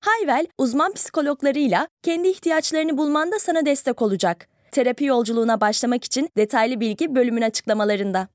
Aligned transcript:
Hayvel, 0.00 0.46
uzman 0.58 0.92
psikologlarıyla 0.94 1.88
kendi 2.02 2.28
ihtiyaçlarını 2.28 2.98
bulmanda 2.98 3.38
sana 3.38 3.66
destek 3.66 4.02
olacak. 4.02 4.48
Terapi 4.72 5.04
yolculuğuna 5.04 5.60
başlamak 5.60 6.04
için 6.04 6.28
detaylı 6.36 6.80
bilgi 6.80 7.14
bölümün 7.14 7.42
açıklamalarında. 7.42 8.28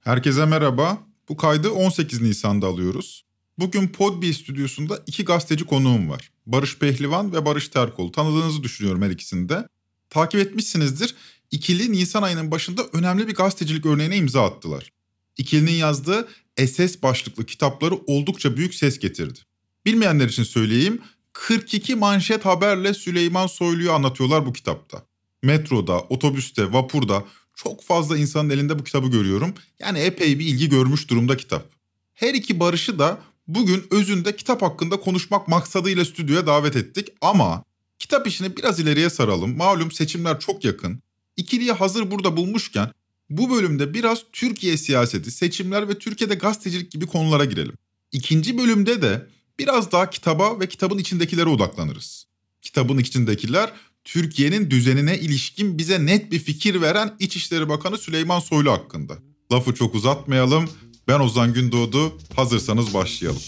Herkese 0.00 0.46
merhaba. 0.46 0.98
Bu 1.28 1.36
kaydı 1.36 1.70
18 1.70 2.22
Nisan'da 2.22 2.66
alıyoruz. 2.66 3.24
Bugün 3.58 3.88
Podbi 3.88 4.34
stüdyosunda 4.34 4.98
iki 5.06 5.24
gazeteci 5.24 5.64
konuğum 5.64 6.10
var. 6.10 6.30
Barış 6.46 6.78
Pehlivan 6.78 7.32
ve 7.32 7.46
Barış 7.46 7.68
Terkol. 7.68 8.12
Tanıdığınızı 8.12 8.62
düşünüyorum 8.62 9.02
her 9.02 9.10
ikisini 9.10 9.48
de. 9.48 9.68
Takip 10.10 10.40
etmişsinizdir. 10.40 11.14
İkili 11.50 11.92
Nisan 11.92 12.22
ayının 12.22 12.50
başında 12.50 12.82
önemli 12.92 13.28
bir 13.28 13.34
gazetecilik 13.34 13.86
örneğine 13.86 14.16
imza 14.16 14.44
attılar. 14.44 14.90
İkilinin 15.38 15.72
yazdığı 15.72 16.28
SS 16.66 17.02
başlıklı 17.02 17.46
kitapları 17.46 17.94
oldukça 18.06 18.56
büyük 18.56 18.74
ses 18.74 18.98
getirdi. 18.98 19.38
Bilmeyenler 19.86 20.28
için 20.28 20.42
söyleyeyim, 20.42 21.00
42 21.32 21.94
manşet 21.94 22.44
haberle 22.44 22.94
Süleyman 22.94 23.46
Soylu'yu 23.46 23.92
anlatıyorlar 23.92 24.46
bu 24.46 24.52
kitapta. 24.52 25.02
Metroda, 25.42 26.00
otobüste, 26.00 26.72
vapurda 26.72 27.24
çok 27.54 27.82
fazla 27.82 28.18
insanın 28.18 28.50
elinde 28.50 28.78
bu 28.78 28.84
kitabı 28.84 29.08
görüyorum. 29.08 29.54
Yani 29.78 29.98
epey 29.98 30.38
bir 30.38 30.46
ilgi 30.46 30.68
görmüş 30.68 31.10
durumda 31.10 31.36
kitap. 31.36 31.66
Her 32.14 32.34
iki 32.34 32.60
barışı 32.60 32.98
da 32.98 33.18
bugün 33.48 33.84
özünde 33.90 34.36
kitap 34.36 34.62
hakkında 34.62 35.00
konuşmak 35.00 35.48
maksadıyla 35.48 36.04
stüdyoya 36.04 36.46
davet 36.46 36.76
ettik 36.76 37.08
ama 37.20 37.64
kitap 37.98 38.26
işini 38.26 38.56
biraz 38.56 38.80
ileriye 38.80 39.10
saralım. 39.10 39.56
Malum 39.56 39.90
seçimler 39.90 40.40
çok 40.40 40.64
yakın. 40.64 41.02
İkiliyi 41.36 41.72
hazır 41.72 42.10
burada 42.10 42.36
bulmuşken 42.36 42.92
bu 43.30 43.50
bölümde 43.50 43.94
biraz 43.94 44.18
Türkiye 44.32 44.76
siyaseti, 44.76 45.30
seçimler 45.30 45.88
ve 45.88 45.98
Türkiye'de 45.98 46.34
gazetecilik 46.34 46.92
gibi 46.92 47.06
konulara 47.06 47.44
girelim. 47.44 47.74
İkinci 48.12 48.58
bölümde 48.58 49.02
de 49.02 49.26
biraz 49.58 49.92
daha 49.92 50.10
kitaba 50.10 50.60
ve 50.60 50.68
kitabın 50.68 50.98
içindekilere 50.98 51.48
odaklanırız. 51.48 52.26
Kitabın 52.62 52.98
içindekiler 52.98 53.72
Türkiye'nin 54.04 54.70
düzenine 54.70 55.18
ilişkin 55.18 55.78
bize 55.78 56.06
net 56.06 56.32
bir 56.32 56.38
fikir 56.38 56.80
veren 56.80 57.16
İçişleri 57.18 57.68
Bakanı 57.68 57.98
Süleyman 57.98 58.40
Soylu 58.40 58.70
hakkında. 58.72 59.18
Lafı 59.52 59.74
çok 59.74 59.94
uzatmayalım. 59.94 60.70
Ben 61.08 61.20
Ozan 61.20 61.52
Gündoğdu. 61.52 62.18
Hazırsanız 62.36 62.94
başlayalım. 62.94 63.42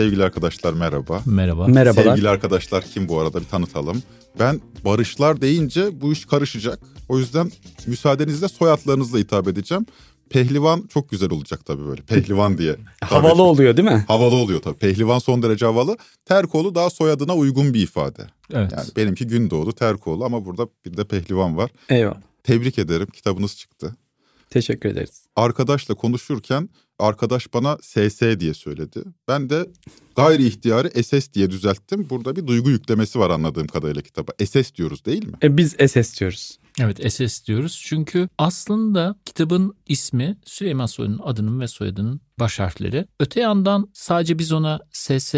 Sevgili 0.00 0.24
arkadaşlar 0.24 0.72
merhaba. 0.72 1.22
Merhaba. 1.26 1.66
Merhabalar. 1.66 2.04
Sevgili 2.04 2.28
arkadaşlar 2.28 2.84
kim 2.84 3.08
bu 3.08 3.18
arada 3.20 3.40
bir 3.40 3.44
tanıtalım. 3.44 4.02
Ben 4.38 4.60
barışlar 4.84 5.40
deyince 5.40 6.00
bu 6.00 6.12
iş 6.12 6.24
karışacak. 6.24 6.78
O 7.08 7.18
yüzden 7.18 7.50
müsaadenizle 7.86 8.48
soyadlarınızla 8.48 9.18
hitap 9.18 9.48
edeceğim. 9.48 9.86
Pehlivan 10.30 10.86
çok 10.86 11.10
güzel 11.10 11.30
olacak 11.30 11.66
tabii 11.66 11.86
böyle. 11.86 12.02
Pehlivan 12.02 12.58
diye. 12.58 12.76
Havalı 13.04 13.42
oluyor 13.42 13.76
değil 13.76 13.88
mi? 13.88 14.04
Havalı 14.08 14.34
oluyor 14.34 14.62
tabii. 14.62 14.78
Pehlivan 14.78 15.18
son 15.18 15.42
derece 15.42 15.66
havalı. 15.66 15.96
Terkoğlu 16.24 16.74
daha 16.74 16.90
soyadına 16.90 17.34
uygun 17.34 17.74
bir 17.74 17.82
ifade. 17.82 18.26
Evet. 18.52 18.72
Yani 18.72 18.88
benimki 18.96 19.26
Gündoğdu, 19.26 19.72
Terkoğlu 19.72 20.24
ama 20.24 20.44
burada 20.44 20.68
bir 20.84 20.96
de 20.96 21.04
Pehlivan 21.04 21.56
var. 21.56 21.70
Eyvallah. 21.88 22.20
Tebrik 22.44 22.78
ederim. 22.78 23.06
Kitabınız 23.06 23.56
çıktı. 23.56 23.96
Teşekkür 24.50 24.88
ederiz. 24.88 25.26
Arkadaşla 25.36 25.94
konuşurken 25.94 26.68
arkadaş 26.98 27.54
bana 27.54 27.78
SS 27.82 28.22
diye 28.40 28.54
söyledi. 28.54 29.02
Ben 29.28 29.50
de 29.50 29.66
gayri 30.16 30.46
ihtiyarı 30.46 31.02
SS 31.04 31.32
diye 31.32 31.50
düzelttim. 31.50 32.10
Burada 32.10 32.36
bir 32.36 32.46
duygu 32.46 32.70
yüklemesi 32.70 33.18
var 33.18 33.30
anladığım 33.30 33.66
kadarıyla 33.66 34.02
kitaba. 34.02 34.32
SS 34.44 34.74
diyoruz 34.74 35.04
değil 35.04 35.26
mi? 35.26 35.32
E, 35.42 35.56
biz 35.56 35.76
SS 35.86 36.20
diyoruz. 36.20 36.58
Evet 36.80 37.12
SS 37.12 37.46
diyoruz. 37.46 37.82
Çünkü 37.86 38.28
aslında 38.38 39.16
kitabın 39.24 39.74
ismi 39.86 40.36
Süleyman 40.44 40.86
Soylu'nun 40.86 41.20
adının 41.24 41.60
ve 41.60 41.68
soyadının 41.68 42.20
baş 42.38 42.58
harfleri. 42.58 43.06
Öte 43.20 43.40
yandan 43.40 43.90
sadece 43.92 44.38
biz 44.38 44.52
ona 44.52 44.80
SS, 44.92 45.34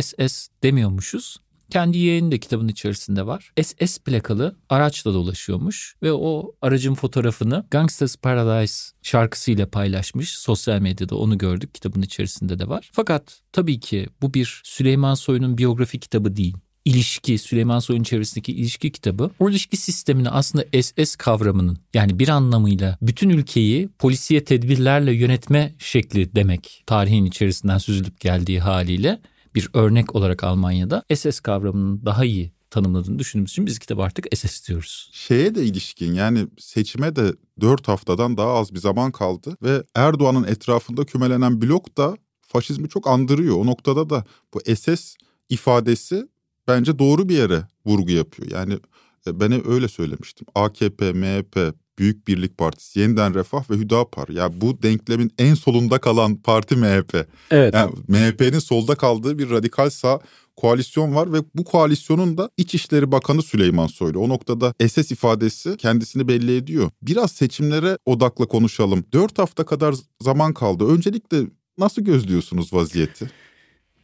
SS 0.00 0.48
demiyormuşuz. 0.62 1.36
Kendi 1.70 1.98
yeğeni 1.98 2.32
de 2.32 2.38
kitabın 2.38 2.68
içerisinde 2.68 3.26
var. 3.26 3.52
SS 3.62 3.98
plakalı 3.98 4.56
araçla 4.68 5.14
dolaşıyormuş 5.14 5.96
ve 6.02 6.12
o 6.12 6.54
aracın 6.62 6.94
fotoğrafını 6.94 7.66
Gangsta's 7.70 8.16
Paradise 8.16 8.92
şarkısıyla 9.02 9.70
paylaşmış. 9.70 10.38
Sosyal 10.38 10.80
medyada 10.80 11.16
onu 11.16 11.38
gördük. 11.38 11.74
Kitabın 11.74 12.02
içerisinde 12.02 12.58
de 12.58 12.68
var. 12.68 12.90
Fakat 12.92 13.40
tabii 13.52 13.80
ki 13.80 14.06
bu 14.22 14.34
bir 14.34 14.60
Süleyman 14.64 15.14
Soylu'nun 15.14 15.58
biyografi 15.58 16.00
kitabı 16.00 16.36
değil 16.36 16.56
ilişki, 16.84 17.38
Süleyman 17.38 17.78
Soylu'nun 17.78 18.04
çevresindeki 18.04 18.52
ilişki 18.52 18.92
kitabı 18.92 19.30
o 19.38 19.50
ilişki 19.50 19.76
sistemini 19.76 20.30
aslında 20.30 20.82
SS 20.82 21.16
kavramının 21.16 21.78
yani 21.94 22.18
bir 22.18 22.28
anlamıyla 22.28 22.98
bütün 23.02 23.30
ülkeyi 23.30 23.88
polisiye 23.98 24.44
tedbirlerle 24.44 25.12
yönetme 25.12 25.74
şekli 25.78 26.34
demek 26.34 26.82
tarihin 26.86 27.24
içerisinden 27.24 27.78
süzülüp 27.78 28.20
geldiği 28.20 28.60
haliyle 28.60 29.20
bir 29.54 29.70
örnek 29.74 30.14
olarak 30.14 30.44
Almanya'da 30.44 31.04
SS 31.14 31.40
kavramının 31.40 32.06
daha 32.06 32.24
iyi 32.24 32.52
tanımladığını 32.70 33.18
düşündüğümüz 33.18 33.50
için 33.50 33.66
biz 33.66 33.78
kitabı 33.78 34.02
artık 34.02 34.26
SS 34.36 34.68
diyoruz. 34.68 35.10
Şeye 35.12 35.54
de 35.54 35.64
ilişkin 35.64 36.14
yani 36.14 36.46
seçime 36.58 37.16
de 37.16 37.34
4 37.60 37.88
haftadan 37.88 38.36
daha 38.36 38.52
az 38.52 38.74
bir 38.74 38.78
zaman 38.78 39.12
kaldı 39.12 39.56
ve 39.62 39.82
Erdoğan'ın 39.94 40.44
etrafında 40.44 41.04
kümelenen 41.04 41.62
blok 41.62 41.96
da 41.96 42.16
faşizmi 42.40 42.88
çok 42.88 43.06
andırıyor. 43.06 43.56
O 43.56 43.66
noktada 43.66 44.10
da 44.10 44.24
bu 44.54 44.60
SS 44.76 45.16
ifadesi 45.48 46.28
bence 46.68 46.98
doğru 46.98 47.28
bir 47.28 47.36
yere 47.36 47.62
vurgu 47.86 48.10
yapıyor. 48.10 48.50
Yani 48.50 48.78
e, 49.26 49.40
ben 49.40 49.68
öyle 49.68 49.88
söylemiştim. 49.88 50.46
AKP, 50.54 51.12
MHP, 51.12 51.74
Büyük 51.98 52.28
Birlik 52.28 52.58
Partisi, 52.58 53.00
Yeniden 53.00 53.34
Refah 53.34 53.70
ve 53.70 53.74
Hüdapar. 53.74 54.28
Ya 54.28 54.42
yani 54.42 54.60
bu 54.60 54.82
denklemin 54.82 55.32
en 55.38 55.54
solunda 55.54 55.98
kalan 55.98 56.36
parti 56.36 56.76
MHP. 56.76 57.26
Evet. 57.50 57.74
Yani 57.74 57.92
MHP'nin 58.08 58.58
solda 58.58 58.94
kaldığı 58.94 59.38
bir 59.38 59.50
radikal 59.50 59.90
sağ 59.90 60.20
koalisyon 60.56 61.14
var 61.14 61.32
ve 61.32 61.38
bu 61.54 61.64
koalisyonun 61.64 62.38
da 62.38 62.50
İçişleri 62.56 63.12
Bakanı 63.12 63.42
Süleyman 63.42 63.86
Soylu. 63.86 64.18
O 64.18 64.28
noktada 64.28 64.74
SS 64.88 65.12
ifadesi 65.12 65.76
kendisini 65.76 66.28
belli 66.28 66.56
ediyor. 66.56 66.90
Biraz 67.02 67.32
seçimlere 67.32 67.98
odakla 68.06 68.46
konuşalım. 68.46 69.04
Dört 69.12 69.38
hafta 69.38 69.64
kadar 69.64 69.94
zaman 70.20 70.54
kaldı. 70.54 70.88
Öncelikle 70.88 71.38
nasıl 71.78 72.02
gözlüyorsunuz 72.02 72.72
vaziyeti? 72.72 73.30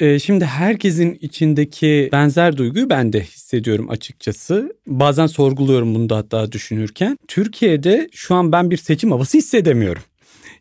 Ee, 0.01 0.19
şimdi 0.19 0.45
herkesin 0.45 1.19
içindeki 1.21 2.09
benzer 2.13 2.57
duyguyu 2.57 2.91
ben 2.91 3.13
de 3.13 3.21
hissediyorum 3.21 3.91
açıkçası. 3.91 4.77
Bazen 4.87 5.27
sorguluyorum 5.27 5.95
bunu 5.95 6.09
da 6.09 6.17
hatta 6.17 6.53
düşünürken. 6.53 7.19
Türkiye'de 7.29 8.09
şu 8.13 8.35
an 8.35 8.53
ben 8.53 8.71
bir 8.71 8.77
seçim 8.77 9.11
havası 9.11 9.39
hissedemiyorum. 9.39 10.03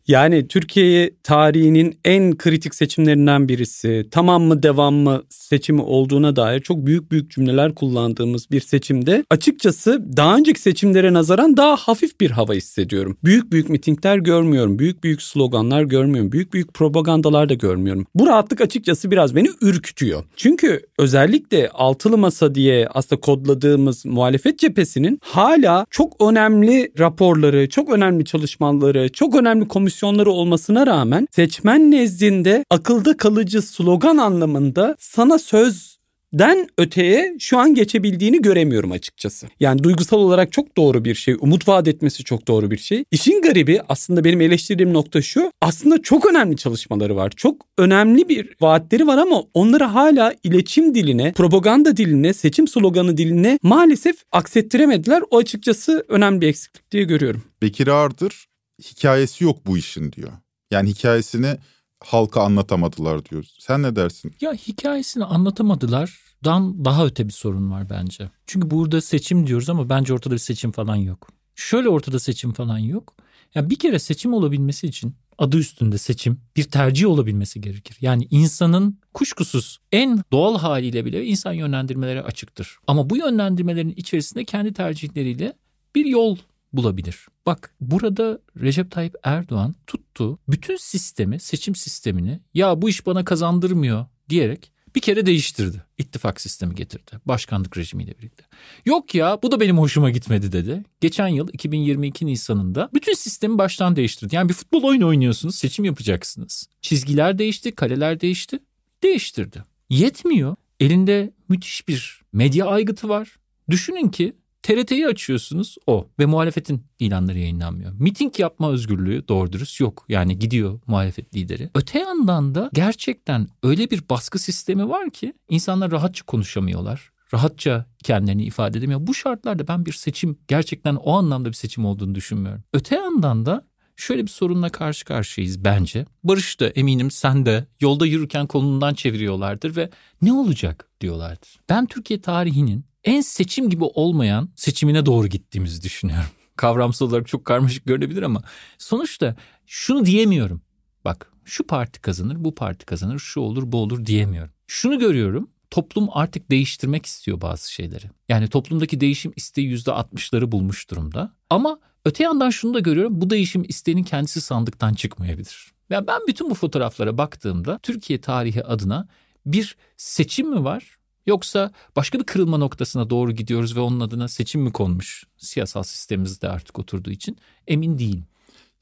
Yani 0.07 0.47
Türkiye 0.47 1.11
tarihinin 1.23 1.99
en 2.05 2.38
kritik 2.38 2.75
seçimlerinden 2.75 3.49
birisi, 3.49 4.07
tamam 4.11 4.43
mı 4.43 4.63
devam 4.63 4.93
mı 4.93 5.23
seçimi 5.29 5.81
olduğuna 5.81 6.35
dair 6.35 6.59
çok 6.59 6.85
büyük 6.85 7.11
büyük 7.11 7.31
cümleler 7.31 7.75
kullandığımız 7.75 8.52
bir 8.52 8.61
seçimde 8.61 9.23
açıkçası 9.29 10.17
daha 10.17 10.37
önceki 10.37 10.61
seçimlere 10.61 11.13
nazaran 11.13 11.57
daha 11.57 11.75
hafif 11.75 12.19
bir 12.19 12.31
hava 12.31 12.53
hissediyorum. 12.53 13.17
Büyük 13.23 13.52
büyük 13.52 13.69
mitingler 13.69 14.17
görmüyorum, 14.17 14.79
büyük 14.79 15.03
büyük 15.03 15.22
sloganlar 15.22 15.84
görmüyorum, 15.84 16.31
büyük 16.31 16.53
büyük 16.53 16.73
propagandalar 16.73 17.49
da 17.49 17.53
görmüyorum. 17.53 18.05
Bu 18.16 18.28
rahatlık 18.28 18.61
açıkçası 18.61 19.11
biraz 19.11 19.35
beni 19.35 19.49
ürkütüyor. 19.61 20.23
Çünkü 20.35 20.81
özellikle 20.97 21.69
altılı 21.69 22.17
masa 22.17 22.55
diye 22.55 22.87
aslında 22.93 23.22
kodladığımız 23.22 24.05
muhalefet 24.05 24.59
cephesinin 24.59 25.19
hala 25.23 25.85
çok 25.90 26.23
önemli 26.23 26.91
raporları, 26.99 27.69
çok 27.69 27.90
önemli 27.90 28.25
çalışmaları, 28.25 29.09
çok 29.09 29.35
önemli 29.35 29.67
komisyon 29.67 29.95
komisyonları 29.96 30.32
olmasına 30.32 30.88
rağmen 30.88 31.28
seçmen 31.32 31.92
nezdinde 31.92 32.66
akılda 32.70 33.18
kalıcı 33.18 33.62
slogan 33.62 34.18
anlamında 34.18 34.96
sana 35.00 35.40
söz 35.40 35.97
den 36.34 36.68
öteye 36.78 37.36
şu 37.40 37.58
an 37.58 37.76
geçebildiğini 37.76 38.42
göremiyorum 38.42 38.92
açıkçası. 38.92 39.47
Yani 39.59 39.84
duygusal 39.84 40.18
olarak 40.18 40.52
çok 40.52 40.78
doğru 40.78 41.06
bir 41.06 41.16
şey. 41.16 41.36
Umut 41.40 41.68
vaat 41.68 41.88
etmesi 41.88 42.24
çok 42.24 42.47
doğru 42.47 42.72
bir 42.72 42.78
şey. 42.78 43.03
İşin 43.12 43.42
garibi 43.42 43.82
aslında 43.90 44.24
benim 44.24 44.42
eleştirdiğim 44.42 44.94
nokta 44.94 45.22
şu. 45.22 45.52
Aslında 45.62 46.02
çok 46.02 46.26
önemli 46.26 46.58
çalışmaları 46.58 47.16
var. 47.16 47.34
Çok 47.36 47.66
önemli 47.78 48.30
bir 48.30 48.56
vaatleri 48.62 49.08
var 49.08 49.18
ama 49.18 49.44
onları 49.53 49.84
hala 49.84 50.34
iletişim 50.44 50.96
diline, 50.96 51.34
propaganda 51.34 51.97
diline, 51.97 52.34
seçim 52.34 52.68
sloganı 52.68 53.18
diline 53.18 53.59
maalesef 53.64 54.16
aksettiremediler. 54.32 55.24
O 55.32 55.38
açıkçası 55.38 56.06
önemli 56.08 56.42
bir 56.42 56.47
eksiklik 56.47 56.92
diye 56.92 57.03
görüyorum. 57.03 57.44
Bekir 57.62 57.88
Ağırdır 57.88 58.46
hikayesi 58.81 59.43
yok 59.43 59.66
bu 59.66 59.77
işin 59.77 60.11
diyor. 60.11 60.31
Yani 60.72 60.89
hikayesini 60.89 61.57
halka 62.03 62.41
anlatamadılar 62.41 63.25
diyoruz. 63.25 63.57
Sen 63.59 63.83
ne 63.83 63.95
dersin? 63.95 64.35
Ya 64.41 64.53
hikayesini 64.53 65.23
anlatamadılar 65.23 66.19
dan 66.43 66.85
daha 66.85 67.05
öte 67.05 67.27
bir 67.27 67.33
sorun 67.33 67.72
var 67.72 67.89
bence. 67.89 68.29
Çünkü 68.47 68.72
burada 68.72 69.01
seçim 69.01 69.47
diyoruz 69.47 69.69
ama 69.69 69.89
bence 69.89 70.13
ortada 70.13 70.33
bir 70.33 70.39
seçim 70.39 70.72
falan 70.72 70.95
yok. 70.95 71.27
Şöyle 71.55 71.89
ortada 71.89 72.19
seçim 72.19 72.53
falan 72.53 72.77
yok. 72.77 73.16
Ya 73.55 73.69
bir 73.69 73.75
kere 73.75 73.99
seçim 73.99 74.33
olabilmesi 74.33 74.87
için 74.87 75.16
adı 75.37 75.57
üstünde 75.57 75.97
seçim 75.97 76.41
bir 76.55 76.63
tercih 76.63 77.07
olabilmesi 77.07 77.61
gerekir. 77.61 77.97
Yani 78.01 78.27
insanın 78.31 78.99
kuşkusuz 79.13 79.79
en 79.91 80.23
doğal 80.31 80.57
haliyle 80.57 81.05
bile 81.05 81.25
insan 81.25 81.53
yönlendirmelere 81.53 82.22
açıktır. 82.22 82.77
Ama 82.87 83.09
bu 83.09 83.17
yönlendirmelerin 83.17 83.93
içerisinde 83.97 84.45
kendi 84.45 84.73
tercihleriyle 84.73 85.53
bir 85.95 86.05
yol 86.05 86.37
bulabilir. 86.77 87.27
Bak 87.45 87.75
burada 87.81 88.39
Recep 88.61 88.91
Tayyip 88.91 89.16
Erdoğan 89.23 89.75
tuttu 89.87 90.39
bütün 90.47 90.77
sistemi, 90.77 91.39
seçim 91.39 91.75
sistemini 91.75 92.39
ya 92.53 92.81
bu 92.81 92.89
iş 92.89 93.05
bana 93.05 93.25
kazandırmıyor 93.25 94.05
diyerek 94.29 94.72
bir 94.95 95.01
kere 95.01 95.25
değiştirdi. 95.25 95.83
İttifak 95.97 96.41
sistemi 96.41 96.75
getirdi 96.75 97.11
başkanlık 97.25 97.77
rejimiyle 97.77 98.17
birlikte. 98.17 98.43
Yok 98.85 99.16
ya 99.16 99.39
bu 99.43 99.51
da 99.51 99.59
benim 99.59 99.77
hoşuma 99.77 100.09
gitmedi 100.09 100.51
dedi. 100.51 100.83
Geçen 101.01 101.27
yıl 101.27 101.49
2022 101.53 102.25
Nisan'ında 102.25 102.89
bütün 102.93 103.13
sistemi 103.13 103.57
baştan 103.57 103.95
değiştirdi. 103.95 104.35
Yani 104.35 104.49
bir 104.49 104.53
futbol 104.53 104.83
oyunu 104.83 105.07
oynuyorsunuz 105.07 105.55
seçim 105.55 105.85
yapacaksınız. 105.85 106.69
Çizgiler 106.81 107.37
değişti, 107.37 107.72
kaleler 107.72 108.19
değişti. 108.19 108.59
Değiştirdi. 109.03 109.63
Yetmiyor. 109.89 110.55
Elinde 110.79 111.33
müthiş 111.49 111.87
bir 111.87 112.22
medya 112.33 112.66
aygıtı 112.66 113.09
var. 113.09 113.35
Düşünün 113.69 114.09
ki 114.09 114.35
TRT'yi 114.66 115.08
açıyorsunuz 115.08 115.78
o 115.88 116.08
ve 116.20 116.26
muhalefetin 116.26 116.84
ilanları 117.00 117.40
yayınlanmıyor. 117.40 117.94
Miting 118.00 118.40
yapma 118.40 118.72
özgürlüğü 118.72 119.28
doğru 119.28 119.53
dürüst 119.53 119.79
yok. 119.79 120.06
Yani 120.09 120.40
gidiyor 120.40 120.79
muhalefet 120.88 121.35
lideri. 121.35 121.70
Öte 121.76 122.00
yandan 122.00 122.56
da 122.56 122.70
gerçekten 122.73 123.47
öyle 123.64 123.91
bir 123.91 124.09
baskı 124.09 124.40
sistemi 124.40 124.90
var 124.90 125.09
ki 125.09 125.34
insanlar 125.50 125.91
rahatça 125.91 126.26
konuşamıyorlar. 126.26 127.12
Rahatça 127.34 127.85
kendilerini 128.03 128.44
ifade 128.44 128.78
edemiyor. 128.78 129.00
Bu 129.08 129.14
şartlarda 129.14 129.67
ben 129.67 129.85
bir 129.85 129.94
seçim 129.94 130.38
gerçekten 130.47 130.96
o 130.96 131.14
anlamda 131.14 131.50
bir 131.50 131.53
seçim 131.53 131.85
olduğunu 131.85 132.16
düşünmüyorum. 132.16 132.64
Öte 132.73 132.96
yandan 132.96 133.46
da 133.46 133.66
şöyle 133.96 134.23
bir 134.23 134.32
sorunla 134.32 134.70
karşı 134.70 135.06
karşıyayız 135.06 135.64
bence. 135.64 136.06
Barış 136.23 136.59
da 136.59 136.68
eminim 136.68 137.11
sen 137.11 137.46
de 137.46 137.68
yolda 137.82 138.06
yürürken 138.06 138.47
kolundan 138.47 138.94
çeviriyorlardır 138.94 139.76
ve 139.76 139.90
ne 140.22 140.34
olacak 140.34 140.90
diyorlardır. 141.02 141.59
Ben 141.70 141.85
Türkiye 141.85 142.22
tarihinin 142.22 142.85
en 143.05 143.22
seçim 143.22 143.69
gibi 143.69 143.84
olmayan 143.84 144.49
seçimine 144.55 145.05
doğru 145.05 145.28
gittiğimizi 145.28 145.84
düşünüyorum. 145.84 146.29
Kavramsal 146.55 147.07
olarak 147.07 147.28
çok 147.28 147.46
karmaşık 147.46 147.85
görünebilir 147.85 148.22
ama 148.22 148.43
sonuçta 148.78 149.35
şunu 149.66 150.05
diyemiyorum. 150.05 150.61
Bak 151.05 151.31
şu 151.46 151.67
parti 151.67 152.02
kazanır, 152.02 152.35
bu 152.43 152.55
parti 152.55 152.85
kazanır, 152.85 153.19
şu 153.19 153.40
olur, 153.40 153.72
bu 153.72 153.78
olur 153.78 154.05
diyemiyorum. 154.05 154.53
Şunu 154.67 154.99
görüyorum. 154.99 155.49
Toplum 155.69 156.07
artık 156.11 156.52
değiştirmek 156.52 157.05
istiyor 157.05 157.41
bazı 157.41 157.73
şeyleri. 157.73 158.05
Yani 158.29 158.47
toplumdaki 158.47 158.99
değişim 158.99 159.34
isteği 159.35 159.67
yüzde 159.67 159.91
altmışları 159.91 160.51
bulmuş 160.51 160.90
durumda. 160.90 161.34
Ama 161.49 161.79
öte 162.05 162.23
yandan 162.23 162.49
şunu 162.49 162.73
da 162.73 162.79
görüyorum. 162.79 163.22
Bu 163.22 163.29
değişim 163.29 163.63
isteğinin 163.67 164.03
kendisi 164.03 164.41
sandıktan 164.41 164.93
çıkmayabilir. 164.93 165.72
Ya 165.90 166.08
ben 166.08 166.22
bütün 166.28 166.49
bu 166.49 166.55
fotoğraflara 166.55 167.17
baktığımda 167.17 167.79
Türkiye 167.84 168.22
tarihi 168.22 168.63
adına 168.63 169.08
bir 169.46 169.75
seçim 169.97 170.49
mi 170.49 170.63
var 170.63 170.97
Yoksa 171.25 171.72
başka 171.95 172.19
bir 172.19 172.23
kırılma 172.23 172.57
noktasına 172.57 173.09
doğru 173.09 173.31
gidiyoruz 173.31 173.75
ve 173.75 173.79
onun 173.79 173.99
adına 173.99 174.27
seçim 174.27 174.61
mi 174.61 174.72
konmuş 174.72 175.23
siyasal 175.37 175.83
sistemimizde 175.83 176.49
artık 176.49 176.79
oturduğu 176.79 177.11
için 177.11 177.37
emin 177.67 177.99
değilim. 177.99 178.25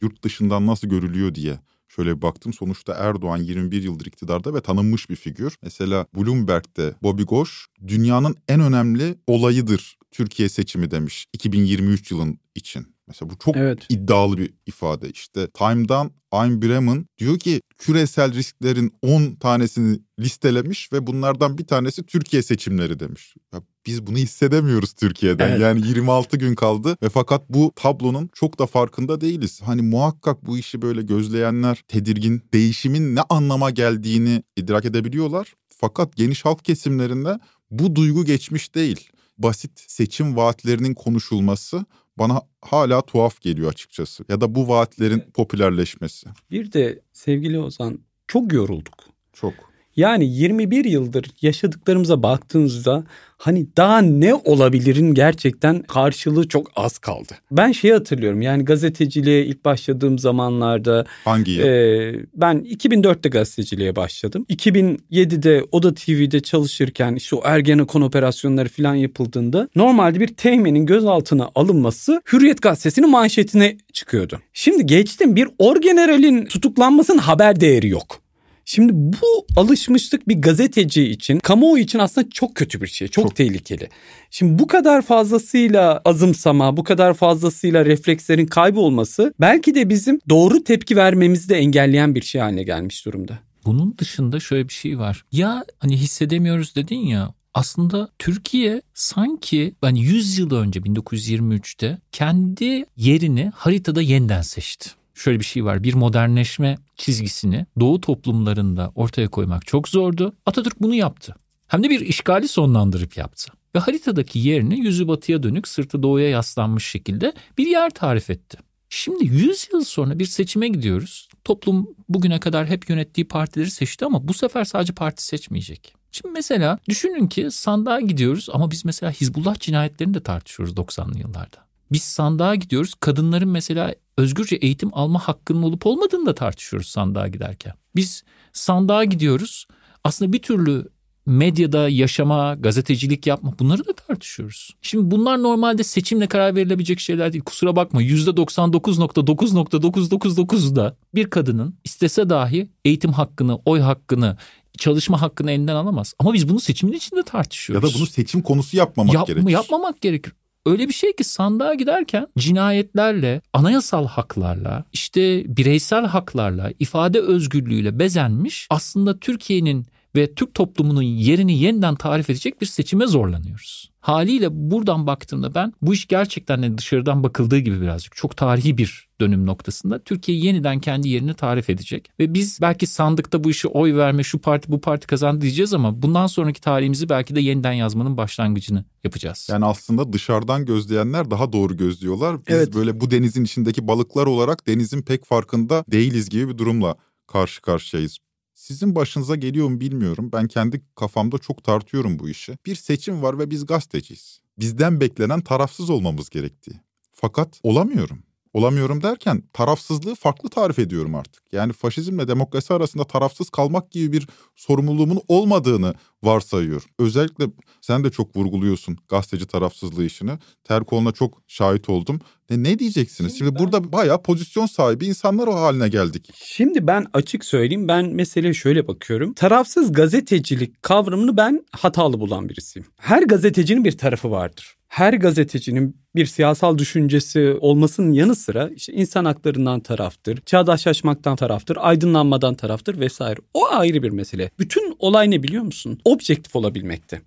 Yurt 0.01 0.23
dışından 0.23 0.67
nasıl 0.67 0.87
görülüyor 0.87 1.35
diye 1.35 1.59
şöyle 1.87 2.21
baktım. 2.21 2.53
Sonuçta 2.53 2.93
Erdoğan 2.93 3.37
21 3.37 3.83
yıldır 3.83 4.05
iktidarda 4.05 4.53
ve 4.53 4.61
tanınmış 4.61 5.09
bir 5.09 5.15
figür. 5.15 5.55
Mesela 5.61 6.05
Bloomberg'de 6.15 6.95
Bobby 7.03 7.23
Gosh 7.23 7.67
dünyanın 7.87 8.35
en 8.47 8.61
önemli 8.61 9.15
olayıdır 9.27 9.97
Türkiye 10.11 10.49
seçimi 10.49 10.91
demiş 10.91 11.25
2023 11.33 12.11
yılın 12.11 12.39
için. 12.55 12.92
Mesela 13.13 13.29
bu 13.29 13.37
çok 13.37 13.57
evet. 13.57 13.85
iddialı 13.89 14.37
bir 14.37 14.53
ifade. 14.65 15.09
İşte 15.09 15.47
Time'dan 15.47 16.11
Ayn 16.31 16.61
Bremen 16.61 17.05
diyor 17.17 17.39
ki 17.39 17.61
küresel 17.77 18.33
risklerin 18.33 18.93
10 19.01 19.35
tanesini 19.35 19.99
listelemiş 20.19 20.93
ve 20.93 21.07
bunlardan 21.07 21.57
bir 21.57 21.67
tanesi 21.67 22.03
Türkiye 22.03 22.41
seçimleri 22.43 22.99
demiş. 22.99 23.35
Ya 23.53 23.61
biz 23.85 24.07
bunu 24.07 24.17
hissedemiyoruz 24.17 24.93
Türkiye'den. 24.93 25.49
Evet. 25.49 25.61
Yani 25.61 25.87
26 25.87 26.37
gün 26.37 26.55
kaldı 26.55 26.97
ve 27.03 27.09
fakat 27.09 27.49
bu 27.49 27.71
tablonun 27.75 28.29
çok 28.33 28.59
da 28.59 28.65
farkında 28.65 29.21
değiliz. 29.21 29.61
Hani 29.65 29.81
muhakkak 29.81 30.45
bu 30.45 30.57
işi 30.57 30.81
böyle 30.81 31.01
gözleyenler 31.01 31.83
tedirgin, 31.87 32.41
değişimin 32.53 33.15
ne 33.15 33.21
anlama 33.21 33.69
geldiğini 33.69 34.43
idrak 34.55 34.85
edebiliyorlar. 34.85 35.53
Fakat 35.69 36.15
geniş 36.15 36.45
halk 36.45 36.65
kesimlerinde 36.65 37.39
bu 37.71 37.95
duygu 37.95 38.25
geçmiş 38.25 38.75
değil. 38.75 39.09
Basit 39.37 39.71
seçim 39.87 40.35
vaatlerinin 40.35 40.93
konuşulması 40.93 41.85
bana 42.17 42.41
hala 42.61 43.01
tuhaf 43.01 43.41
geliyor 43.41 43.71
açıkçası. 43.71 44.25
Ya 44.29 44.41
da 44.41 44.55
bu 44.55 44.67
vaatlerin 44.67 45.19
popülerleşmesi. 45.33 46.27
Bir 46.51 46.71
de 46.71 47.01
sevgili 47.13 47.59
Ozan 47.59 47.99
çok 48.27 48.53
yorulduk. 48.53 49.03
Çok. 49.33 49.72
Yani 49.95 50.25
21 50.25 50.85
yıldır 50.85 51.25
yaşadıklarımıza 51.41 52.23
baktığınızda 52.23 53.03
hani 53.37 53.67
daha 53.77 54.01
ne 54.01 54.33
olabilirin 54.33 55.13
gerçekten 55.13 55.81
karşılığı 55.81 56.47
çok 56.47 56.71
az 56.75 56.97
kaldı. 56.97 57.33
Ben 57.51 57.71
şeyi 57.71 57.93
hatırlıyorum 57.93 58.41
yani 58.41 58.65
gazeteciliğe 58.65 59.45
ilk 59.45 59.65
başladığım 59.65 60.19
zamanlarda. 60.19 61.05
Hangi 61.25 61.51
yıl? 61.51 61.65
E, 61.65 62.25
ben 62.35 62.57
2004'te 62.57 63.29
gazeteciliğe 63.29 63.95
başladım. 63.95 64.45
2007'de 64.49 65.63
Oda 65.71 65.93
TV'de 65.93 66.39
çalışırken 66.39 67.17
o 67.33 67.41
Ergenekon 67.43 68.01
operasyonları 68.01 68.69
falan 68.69 68.95
yapıldığında 68.95 69.69
normalde 69.75 70.19
bir 70.19 70.27
teğmenin 70.27 70.85
gözaltına 70.85 71.49
alınması 71.55 72.21
Hürriyet 72.33 72.61
gazetesinin 72.61 73.09
manşetine 73.09 73.77
çıkıyordu. 73.93 74.39
Şimdi 74.53 74.85
geçtim 74.85 75.35
bir 75.35 75.47
orgeneralin 75.57 76.45
tutuklanmasının 76.45 77.17
haber 77.17 77.59
değeri 77.59 77.87
yok. 77.87 78.22
Şimdi 78.65 78.93
bu 78.93 79.45
alışmışlık 79.55 80.27
bir 80.27 80.41
gazeteci 80.41 81.03
için, 81.03 81.39
kamuoyu 81.39 81.83
için 81.83 81.99
aslında 81.99 82.29
çok 82.29 82.55
kötü 82.55 82.81
bir 82.81 82.87
şey, 82.87 83.07
çok, 83.07 83.23
çok 83.23 83.35
tehlikeli. 83.35 83.89
Şimdi 84.31 84.59
bu 84.59 84.67
kadar 84.67 85.01
fazlasıyla 85.01 86.01
azımsama, 86.05 86.77
bu 86.77 86.83
kadar 86.83 87.13
fazlasıyla 87.13 87.85
reflekslerin 87.85 88.45
kaybolması 88.45 89.33
belki 89.39 89.75
de 89.75 89.89
bizim 89.89 90.19
doğru 90.29 90.63
tepki 90.63 90.95
vermemizi 90.95 91.49
de 91.49 91.55
engelleyen 91.55 92.15
bir 92.15 92.21
şey 92.21 92.41
haline 92.41 92.63
gelmiş 92.63 93.05
durumda. 93.05 93.39
Bunun 93.65 93.97
dışında 93.97 94.39
şöyle 94.39 94.67
bir 94.67 94.73
şey 94.73 94.99
var. 94.99 95.25
Ya 95.31 95.65
hani 95.79 95.97
hissedemiyoruz 95.97 96.75
dedin 96.75 96.99
ya 96.99 97.33
aslında 97.53 98.09
Türkiye 98.19 98.81
sanki 98.93 99.75
ben 99.81 99.95
100 99.95 100.37
yıl 100.37 100.51
önce 100.51 100.79
1923'te 100.79 101.97
kendi 102.11 102.85
yerini 102.97 103.51
haritada 103.55 104.01
yeniden 104.01 104.41
seçti 104.41 104.89
şöyle 105.13 105.39
bir 105.39 105.45
şey 105.45 105.65
var. 105.65 105.83
Bir 105.83 105.93
modernleşme 105.93 106.77
çizgisini 106.95 107.65
doğu 107.79 108.01
toplumlarında 108.01 108.91
ortaya 108.95 109.27
koymak 109.27 109.67
çok 109.67 109.89
zordu. 109.89 110.33
Atatürk 110.45 110.81
bunu 110.81 110.95
yaptı. 110.95 111.35
Hem 111.67 111.83
de 111.83 111.89
bir 111.89 111.99
işgali 111.99 112.47
sonlandırıp 112.47 113.17
yaptı. 113.17 113.51
Ve 113.75 113.79
haritadaki 113.79 114.39
yerini 114.39 114.79
yüzü 114.79 115.07
batıya 115.07 115.43
dönük 115.43 115.67
sırtı 115.67 116.03
doğuya 116.03 116.29
yaslanmış 116.29 116.85
şekilde 116.87 117.33
bir 117.57 117.67
yer 117.67 117.89
tarif 117.89 118.29
etti. 118.29 118.57
Şimdi 118.89 119.25
100 119.25 119.67
yıl 119.73 119.83
sonra 119.83 120.19
bir 120.19 120.25
seçime 120.25 120.67
gidiyoruz. 120.67 121.29
Toplum 121.43 121.89
bugüne 122.09 122.39
kadar 122.39 122.67
hep 122.67 122.89
yönettiği 122.89 123.27
partileri 123.27 123.71
seçti 123.71 124.05
ama 124.05 124.27
bu 124.27 124.33
sefer 124.33 124.63
sadece 124.63 124.93
parti 124.93 125.23
seçmeyecek. 125.25 125.95
Şimdi 126.11 126.33
mesela 126.33 126.79
düşünün 126.89 127.27
ki 127.27 127.51
sandığa 127.51 127.99
gidiyoruz 127.99 128.47
ama 128.51 128.71
biz 128.71 128.85
mesela 128.85 129.11
Hizbullah 129.11 129.59
cinayetlerini 129.59 130.13
de 130.13 130.23
tartışıyoruz 130.23 130.75
90'lı 130.75 131.19
yıllarda. 131.19 131.62
Biz 131.93 132.03
sandığa 132.03 132.55
gidiyoruz. 132.55 132.93
Kadınların 132.99 133.49
mesela 133.49 133.95
özgürce 134.17 134.55
eğitim 134.55 134.89
alma 134.93 135.19
hakkının 135.19 135.63
olup 135.63 135.85
olmadığını 135.85 136.25
da 136.25 136.35
tartışıyoruz 136.35 136.87
sandığa 136.87 137.27
giderken. 137.27 137.73
Biz 137.95 138.23
sandığa 138.53 139.03
gidiyoruz. 139.03 139.67
Aslında 140.03 140.33
bir 140.33 140.41
türlü 140.41 140.89
medyada 141.25 141.89
yaşama, 141.89 142.55
gazetecilik 142.55 143.27
yapma 143.27 143.53
bunları 143.59 143.87
da 143.87 143.93
tartışıyoruz. 143.93 144.69
Şimdi 144.81 145.11
bunlar 145.11 145.43
normalde 145.43 145.83
seçimle 145.83 146.27
karar 146.27 146.55
verilebilecek 146.55 146.99
şeyler 146.99 147.33
değil. 147.33 147.43
Kusura 147.43 147.75
bakma 147.75 148.03
%99.9.999'da 148.03 150.95
bir 151.15 151.29
kadının 151.29 151.75
istese 151.83 152.29
dahi 152.29 152.69
eğitim 152.85 153.11
hakkını, 153.11 153.59
oy 153.65 153.79
hakkını, 153.79 154.37
çalışma 154.77 155.21
hakkını 155.21 155.51
elinden 155.51 155.75
alamaz. 155.75 156.13
Ama 156.19 156.33
biz 156.33 156.49
bunu 156.49 156.59
seçimin 156.59 156.93
içinde 156.93 157.23
tartışıyoruz. 157.23 157.83
Ya 157.83 157.89
da 157.89 157.93
bunu 157.99 158.05
seçim 158.05 158.41
konusu 158.41 158.77
yapmamak 158.77 159.13
Yap, 159.13 159.27
gerekir. 159.27 159.49
Yapmamak 159.49 160.01
gerekir. 160.01 160.33
Öyle 160.65 160.87
bir 160.87 160.93
şey 160.93 161.15
ki 161.15 161.23
sandığa 161.23 161.73
giderken 161.73 162.27
cinayetlerle, 162.37 163.41
anayasal 163.53 164.07
haklarla, 164.07 164.83
işte 164.93 165.43
bireysel 165.57 166.05
haklarla, 166.05 166.71
ifade 166.79 167.19
özgürlüğüyle 167.19 167.99
bezenmiş 167.99 168.67
aslında 168.69 169.19
Türkiye'nin 169.19 169.85
ve 170.15 170.33
Türk 170.35 170.53
toplumunun 170.53 171.01
yerini 171.01 171.59
yeniden 171.59 171.95
tarif 171.95 172.29
edecek 172.29 172.61
bir 172.61 172.65
seçime 172.65 173.07
zorlanıyoruz. 173.07 173.93
Haliyle 173.99 174.47
buradan 174.51 175.07
baktığımda 175.07 175.55
ben 175.55 175.73
bu 175.81 175.93
iş 175.93 176.07
gerçekten 176.07 176.63
de 176.63 176.77
dışarıdan 176.77 177.23
bakıldığı 177.23 177.59
gibi 177.59 177.81
birazcık 177.81 178.15
çok 178.15 178.37
tarihi 178.37 178.77
bir 178.77 179.07
dönüm 179.21 179.45
noktasında 179.45 179.99
Türkiye 180.03 180.37
yeniden 180.37 180.79
kendi 180.79 181.09
yerini 181.09 181.33
tarif 181.33 181.69
edecek. 181.69 182.09
Ve 182.19 182.33
biz 182.33 182.61
belki 182.61 182.87
sandıkta 182.87 183.43
bu 183.43 183.49
işi 183.49 183.67
oy 183.67 183.95
verme 183.95 184.23
şu 184.23 184.39
parti 184.39 184.71
bu 184.71 184.81
parti 184.81 185.07
kazandı 185.07 185.41
diyeceğiz 185.41 185.73
ama 185.73 186.01
bundan 186.01 186.27
sonraki 186.27 186.61
tarihimizi 186.61 187.09
belki 187.09 187.35
de 187.35 187.41
yeniden 187.41 187.73
yazmanın 187.73 188.17
başlangıcını 188.17 188.85
yapacağız. 189.03 189.47
Yani 189.51 189.65
aslında 189.65 190.13
dışarıdan 190.13 190.65
gözleyenler 190.65 191.31
daha 191.31 191.53
doğru 191.53 191.77
gözlüyorlar. 191.77 192.37
Biz 192.47 192.55
Evet. 192.55 192.75
böyle 192.75 192.99
bu 192.99 193.11
denizin 193.11 193.43
içindeki 193.43 193.87
balıklar 193.87 194.25
olarak 194.25 194.67
denizin 194.67 195.01
pek 195.01 195.25
farkında 195.25 195.85
değiliz 195.91 196.29
gibi 196.29 196.49
bir 196.49 196.57
durumla 196.57 196.95
karşı 197.27 197.61
karşıyayız. 197.61 198.17
Sizin 198.53 198.95
başınıza 198.95 199.35
geliyor 199.35 199.67
mu 199.69 199.79
bilmiyorum. 199.79 200.29
Ben 200.33 200.47
kendi 200.47 200.81
kafamda 200.95 201.37
çok 201.37 201.63
tartıyorum 201.63 202.19
bu 202.19 202.29
işi. 202.29 202.57
Bir 202.65 202.75
seçim 202.75 203.21
var 203.21 203.39
ve 203.39 203.49
biz 203.49 203.65
gazeteciyiz. 203.65 204.39
Bizden 204.59 205.01
beklenen 205.01 205.41
tarafsız 205.41 205.89
olmamız 205.89 206.29
gerektiği. 206.29 206.79
Fakat 207.11 207.59
olamıyorum. 207.63 208.23
Olamıyorum 208.53 209.03
derken 209.03 209.43
tarafsızlığı 209.53 210.15
farklı 210.15 210.49
tarif 210.49 210.79
ediyorum 210.79 211.15
artık. 211.15 211.43
Yani 211.51 211.73
faşizmle 211.73 212.27
demokrasi 212.27 212.73
arasında 212.73 213.03
tarafsız 213.03 213.49
kalmak 213.49 213.91
gibi 213.91 214.11
bir 214.11 214.27
sorumluluğumun 214.55 215.21
olmadığını 215.27 215.93
varsayıyorum. 216.23 216.89
Özellikle 216.99 217.45
sen 217.81 218.03
de 218.03 218.11
çok 218.11 218.35
vurguluyorsun 218.35 218.97
gazeteci 219.09 219.47
tarafsızlığı 219.47 220.05
işini. 220.05 220.31
Terkol'una 220.63 221.11
çok 221.11 221.41
şahit 221.47 221.89
oldum. 221.89 222.19
Ne, 222.49 222.63
ne 222.63 222.79
diyeceksiniz? 222.79 223.37
Şimdi, 223.37 223.59
burada 223.59 223.91
bayağı 223.91 224.21
pozisyon 224.21 224.65
sahibi 224.65 225.05
insanlar 225.05 225.47
o 225.47 225.55
haline 225.55 225.89
geldik. 225.89 226.29
Şimdi 226.35 226.87
ben 226.87 227.05
açık 227.13 227.45
söyleyeyim 227.45 227.87
ben 227.87 228.05
meseleye 228.05 228.53
şöyle 228.53 228.87
bakıyorum. 228.87 229.33
Tarafsız 229.33 229.93
gazetecilik 229.93 230.83
kavramını 230.83 231.37
ben 231.37 231.65
hatalı 231.71 232.19
bulan 232.19 232.49
birisiyim. 232.49 232.87
Her 232.97 233.23
gazetecinin 233.23 233.83
bir 233.83 233.97
tarafı 233.97 234.31
vardır. 234.31 234.75
Her 234.93 235.13
gazetecinin 235.13 235.97
bir 236.15 236.25
siyasal 236.25 236.77
düşüncesi 236.77 237.55
olmasının 237.59 238.11
yanı 238.11 238.35
sıra 238.35 238.69
işte 238.75 238.93
insan 238.93 239.25
haklarından 239.25 239.79
taraftır, 239.79 240.41
çağdaşlaşmaktan 240.41 241.35
taraftır, 241.35 241.77
aydınlanmadan 241.79 242.55
taraftır 242.55 242.99
vesaire. 242.99 243.39
O 243.53 243.65
ayrı 243.71 244.03
bir 244.03 244.09
mesele. 244.09 244.49
Bütün 244.59 244.95
olay 244.99 245.31
ne 245.31 245.43
biliyor 245.43 245.63
musun? 245.63 245.99
Objektif 246.05 246.55
olabilmekte. 246.55 247.21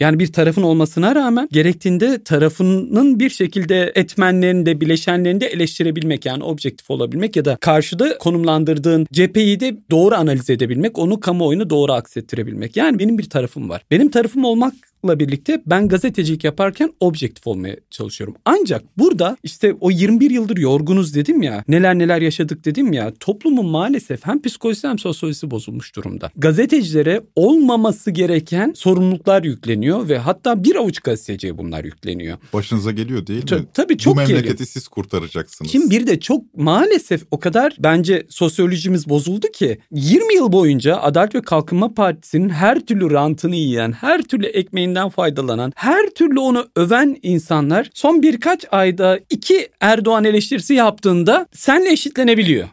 Yani 0.00 0.18
bir 0.18 0.32
tarafın 0.32 0.62
olmasına 0.62 1.14
rağmen 1.14 1.48
gerektiğinde 1.52 2.24
tarafının 2.24 3.20
bir 3.20 3.30
şekilde 3.30 3.92
etmenlerini 3.94 4.66
de 4.66 4.80
bileşenlerini 4.80 5.40
de 5.40 5.46
eleştirebilmek 5.46 6.26
yani 6.26 6.44
objektif 6.44 6.90
olabilmek 6.90 7.36
ya 7.36 7.44
da 7.44 7.56
karşıda 7.56 8.18
konumlandırdığın 8.18 9.06
cepheyi 9.12 9.60
de 9.60 9.76
doğru 9.90 10.14
analiz 10.14 10.50
edebilmek, 10.50 10.98
onu 10.98 11.20
kamuoyuna 11.20 11.70
doğru 11.70 11.92
aksettirebilmek. 11.92 12.76
Yani 12.76 12.98
benim 12.98 13.18
bir 13.18 13.30
tarafım 13.30 13.68
var. 13.68 13.82
Benim 13.90 14.10
tarafım 14.10 14.44
olmakla 14.44 14.89
birlikte 15.04 15.62
ben 15.66 15.88
gazetecilik 15.88 16.44
yaparken 16.44 16.92
objektif 17.00 17.46
olmaya 17.46 17.76
çalışıyorum. 17.90 18.36
Ancak 18.44 18.82
burada 18.98 19.36
işte 19.42 19.74
o 19.80 19.90
21 19.90 20.30
yıldır 20.30 20.56
yorgunuz 20.56 21.14
dedim 21.14 21.42
ya, 21.42 21.64
neler 21.68 21.98
neler 21.98 22.20
yaşadık 22.22 22.64
dedim 22.64 22.92
ya, 22.92 23.12
toplumun 23.20 23.66
maalesef 23.66 24.26
hem 24.26 24.42
psikolojisi 24.42 24.88
hem 24.88 24.98
sosyolojisi 24.98 25.50
bozulmuş 25.50 25.96
durumda. 25.96 26.30
Gazetecilere 26.36 27.22
olmaması 27.36 28.10
gereken 28.10 28.72
sorumluluklar 28.76 29.42
yükleniyor 29.44 30.08
ve 30.08 30.18
hatta 30.18 30.64
bir 30.64 30.76
avuç 30.76 31.00
gazeteciye 31.00 31.58
bunlar 31.58 31.84
yükleniyor. 31.84 32.38
Başınıza 32.52 32.90
geliyor 32.90 33.26
değil 33.26 33.52
mi? 33.52 33.58
tabii 33.74 33.98
çok 33.98 34.14
Bu 34.14 34.18
memleketi 34.18 34.42
geliyor. 34.48 34.66
siz 34.66 34.88
kurtaracaksınız. 34.88 35.70
Kim 35.70 35.90
bir 35.90 36.06
de 36.06 36.20
çok 36.20 36.56
maalesef 36.56 37.22
o 37.30 37.38
kadar 37.40 37.76
bence 37.78 38.26
sosyolojimiz 38.28 39.08
bozuldu 39.08 39.46
ki 39.52 39.78
20 39.92 40.34
yıl 40.34 40.52
boyunca 40.52 40.96
Adalet 40.96 41.34
ve 41.34 41.42
Kalkınma 41.42 41.94
Partisi'nin 41.94 42.48
her 42.48 42.80
türlü 42.80 43.10
rantını 43.10 43.56
yiyen, 43.56 43.92
her 43.92 44.22
türlü 44.22 44.46
ekmeğinden 44.90 45.08
faydalanan, 45.08 45.72
her 45.76 46.10
türlü 46.10 46.40
onu 46.40 46.66
öven 46.76 47.16
insanlar 47.22 47.90
son 47.94 48.22
birkaç 48.22 48.64
ayda 48.70 49.18
iki 49.30 49.68
Erdoğan 49.80 50.24
eleştirisi 50.24 50.74
yaptığında 50.74 51.46
senle 51.52 51.92
eşitlenebiliyor. 51.92 52.68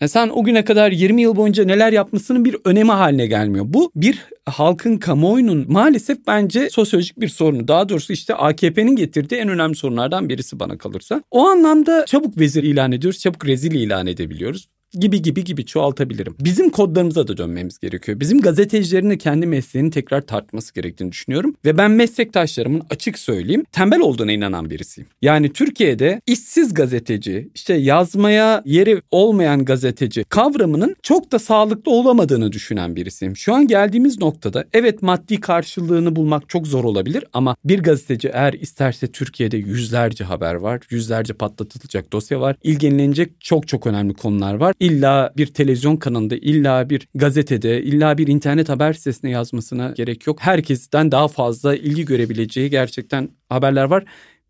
Ya 0.00 0.08
sen 0.08 0.28
o 0.28 0.44
güne 0.44 0.64
kadar 0.64 0.92
20 0.92 1.22
yıl 1.22 1.36
boyunca 1.36 1.64
neler 1.64 1.92
yapmasının 1.92 2.44
bir 2.44 2.56
önemi 2.64 2.92
haline 2.92 3.26
gelmiyor. 3.26 3.64
Bu 3.68 3.90
bir 3.94 4.18
halkın 4.46 4.96
kamuoyunun 4.96 5.64
maalesef 5.68 6.18
bence 6.26 6.70
sosyolojik 6.70 7.20
bir 7.20 7.28
sorunu. 7.28 7.68
Daha 7.68 7.88
doğrusu 7.88 8.12
işte 8.12 8.34
AKP'nin 8.34 8.96
getirdiği 8.96 9.34
en 9.34 9.48
önemli 9.48 9.76
sorunlardan 9.76 10.28
birisi 10.28 10.60
bana 10.60 10.78
kalırsa. 10.78 11.22
O 11.30 11.48
anlamda 11.48 12.06
çabuk 12.06 12.40
vezir 12.40 12.62
ilan 12.62 12.92
ediyoruz, 12.92 13.20
çabuk 13.20 13.46
rezil 13.46 13.72
ilan 13.72 14.06
edebiliyoruz 14.06 14.68
gibi 14.92 15.22
gibi 15.22 15.44
gibi 15.44 15.66
çoğaltabilirim. 15.66 16.36
Bizim 16.40 16.70
kodlarımıza 16.70 17.28
da 17.28 17.36
dönmemiz 17.36 17.78
gerekiyor. 17.78 18.20
Bizim 18.20 18.40
gazetecilerin 18.40 19.10
de 19.10 19.18
kendi 19.18 19.46
mesleğini 19.46 19.90
tekrar 19.90 20.20
tartması 20.20 20.74
gerektiğini 20.74 21.12
düşünüyorum. 21.12 21.54
Ve 21.64 21.78
ben 21.78 21.90
meslektaşlarımın 21.90 22.82
açık 22.90 23.18
söyleyeyim 23.18 23.64
tembel 23.72 24.00
olduğuna 24.00 24.32
inanan 24.32 24.70
birisiyim. 24.70 25.08
Yani 25.22 25.52
Türkiye'de 25.52 26.20
işsiz 26.26 26.74
gazeteci, 26.74 27.50
işte 27.54 27.74
yazmaya 27.74 28.62
yeri 28.64 29.02
olmayan 29.10 29.64
gazeteci 29.64 30.24
kavramının 30.24 30.96
çok 31.02 31.32
da 31.32 31.38
sağlıklı 31.38 31.92
olamadığını 31.92 32.52
düşünen 32.52 32.96
birisiyim. 32.96 33.36
Şu 33.36 33.54
an 33.54 33.66
geldiğimiz 33.66 34.20
noktada 34.20 34.64
evet 34.72 35.02
maddi 35.02 35.40
karşılığını 35.40 36.16
bulmak 36.16 36.48
çok 36.48 36.66
zor 36.66 36.84
olabilir 36.84 37.24
ama 37.32 37.56
bir 37.64 37.82
gazeteci 37.82 38.28
eğer 38.28 38.52
isterse 38.52 39.06
Türkiye'de 39.06 39.56
yüzlerce 39.56 40.24
haber 40.24 40.54
var, 40.54 40.80
yüzlerce 40.90 41.34
patlatılacak 41.34 42.12
dosya 42.12 42.40
var, 42.40 42.56
ilgilenilecek 42.62 43.40
çok 43.40 43.68
çok 43.68 43.86
önemli 43.86 44.14
konular 44.14 44.54
var. 44.54 44.74
İlla 44.80 45.32
bir 45.36 45.46
televizyon 45.46 45.96
kanalında, 45.96 46.36
illa 46.36 46.90
bir 46.90 47.08
gazetede, 47.14 47.82
illa 47.82 48.18
bir 48.18 48.26
internet 48.26 48.68
haber 48.68 48.92
sitesine 48.92 49.30
yazmasına 49.30 49.90
gerek 49.90 50.26
yok. 50.26 50.40
Herkesten 50.40 51.12
daha 51.12 51.28
fazla 51.28 51.76
ilgi 51.76 52.04
görebileceği 52.04 52.70
gerçekten 52.70 53.28
haberler 53.48 53.84
var. 53.84 54.04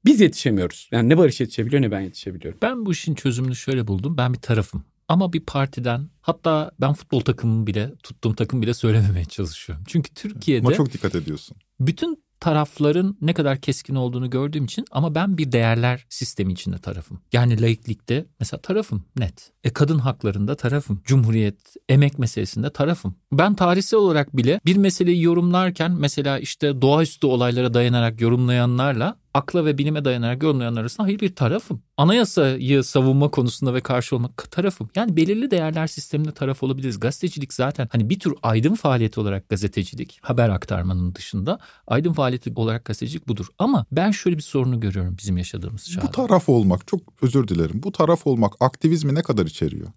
Biz 0.04 0.21
yetişemiyoruz. 0.21 0.88
Yani 0.92 1.09
ne 1.09 1.18
Barış 1.18 1.40
yetişebiliyor 1.40 1.83
ne 1.83 1.90
ben 1.90 2.00
yetişebiliyorum. 2.00 2.59
Ben 2.62 2.87
bu 2.87 2.92
işin 2.92 3.14
çözümünü 3.14 3.56
şöyle 3.56 3.87
buldum. 3.87 4.16
Ben 4.16 4.33
bir 4.33 4.38
tarafım. 4.38 4.85
Ama 5.09 5.33
bir 5.33 5.40
partiden 5.40 6.09
hatta 6.21 6.71
ben 6.80 6.92
futbol 6.92 7.21
takımımı 7.21 7.66
bile 7.66 7.95
tuttuğum 8.02 8.35
takım 8.35 8.62
bile 8.62 8.75
söylememeye 8.75 9.25
çalışıyorum. 9.25 9.85
Çünkü 9.88 10.14
Türkiye'de 10.14 10.66
Ama 10.66 10.76
çok 10.76 10.92
dikkat 10.92 11.14
ediyorsun. 11.14 11.56
bütün 11.80 12.25
tarafların 12.40 13.16
ne 13.21 13.35
kadar 13.35 13.61
keskin 13.61 13.95
olduğunu 13.95 14.31
gördüğüm 14.31 14.64
için 14.64 14.85
ama 14.90 15.14
ben 15.14 15.38
bir 15.38 15.52
değerler 15.52 16.07
sistemi 16.09 16.52
içinde 16.52 16.78
tarafım. 16.78 17.21
Yani 17.33 17.62
laiklikte 17.62 18.26
mesela 18.40 18.61
tarafım 18.61 19.05
net. 19.19 19.52
E 19.64 19.73
kadın 19.73 19.99
haklarında 19.99 20.55
tarafım. 20.55 21.00
Cumhuriyet, 21.05 21.75
emek 21.88 22.19
meselesinde 22.19 22.71
tarafım. 22.71 23.14
Ben 23.33 23.55
tarihsel 23.55 24.00
olarak 24.00 24.37
bile 24.37 24.61
bir 24.66 24.76
meseleyi 24.76 25.23
yorumlarken 25.23 25.93
mesela 25.93 26.38
işte 26.38 26.83
doğaüstü 26.83 27.26
olaylara 27.26 27.75
dayanarak 27.75 28.21
yorumlayanlarla 28.21 29.16
akla 29.37 29.64
ve 29.64 29.78
bilime 29.78 30.05
dayanarak 30.05 30.43
yorumlayanlar 30.43 30.81
arasında 30.81 31.07
hayır 31.07 31.21
bir 31.21 31.35
tarafım. 31.35 31.83
Anayasayı 31.97 32.85
savunma 32.85 33.31
konusunda 33.31 33.75
ve 33.75 33.81
karşı 33.81 34.16
olmak 34.16 34.50
tarafım. 34.50 34.90
Yani 34.95 35.16
belirli 35.16 35.50
değerler 35.50 35.87
sisteminde 35.87 36.33
taraf 36.33 36.62
olabiliriz. 36.62 37.00
Gazetecilik 37.00 37.52
zaten 37.55 37.88
hani 37.93 38.11
bir 38.11 38.19
tür 38.19 38.35
aydın 38.43 38.75
faaliyeti 38.75 39.21
olarak 39.21 39.49
gazetecilik, 39.49 40.19
haber 40.23 40.49
aktarmanın 40.49 41.14
dışında 41.14 41.59
aydın 41.87 42.12
faaliyeti 42.12 42.52
olarak 42.57 42.85
gazetecilik 42.85 43.28
budur. 43.28 43.47
Ama 43.59 43.87
ben 43.93 44.11
şöyle 44.11 44.37
bir 44.37 44.43
sorunu 44.43 44.81
görüyorum 44.81 45.16
bizim 45.19 45.37
yaşadığımız 45.37 45.90
çağda. 45.90 46.07
Bu 46.07 46.11
taraf 46.11 46.49
olmak 46.49 46.87
çok 46.87 47.00
özür 47.23 47.49
dilerim. 47.49 47.83
Bu 47.83 47.93
taraf 47.93 48.26
olmak 48.26 48.52
aktivizmi 48.61 49.14
ne 49.14 49.23
kadar 49.23 49.47
içeriyor? 49.47 49.88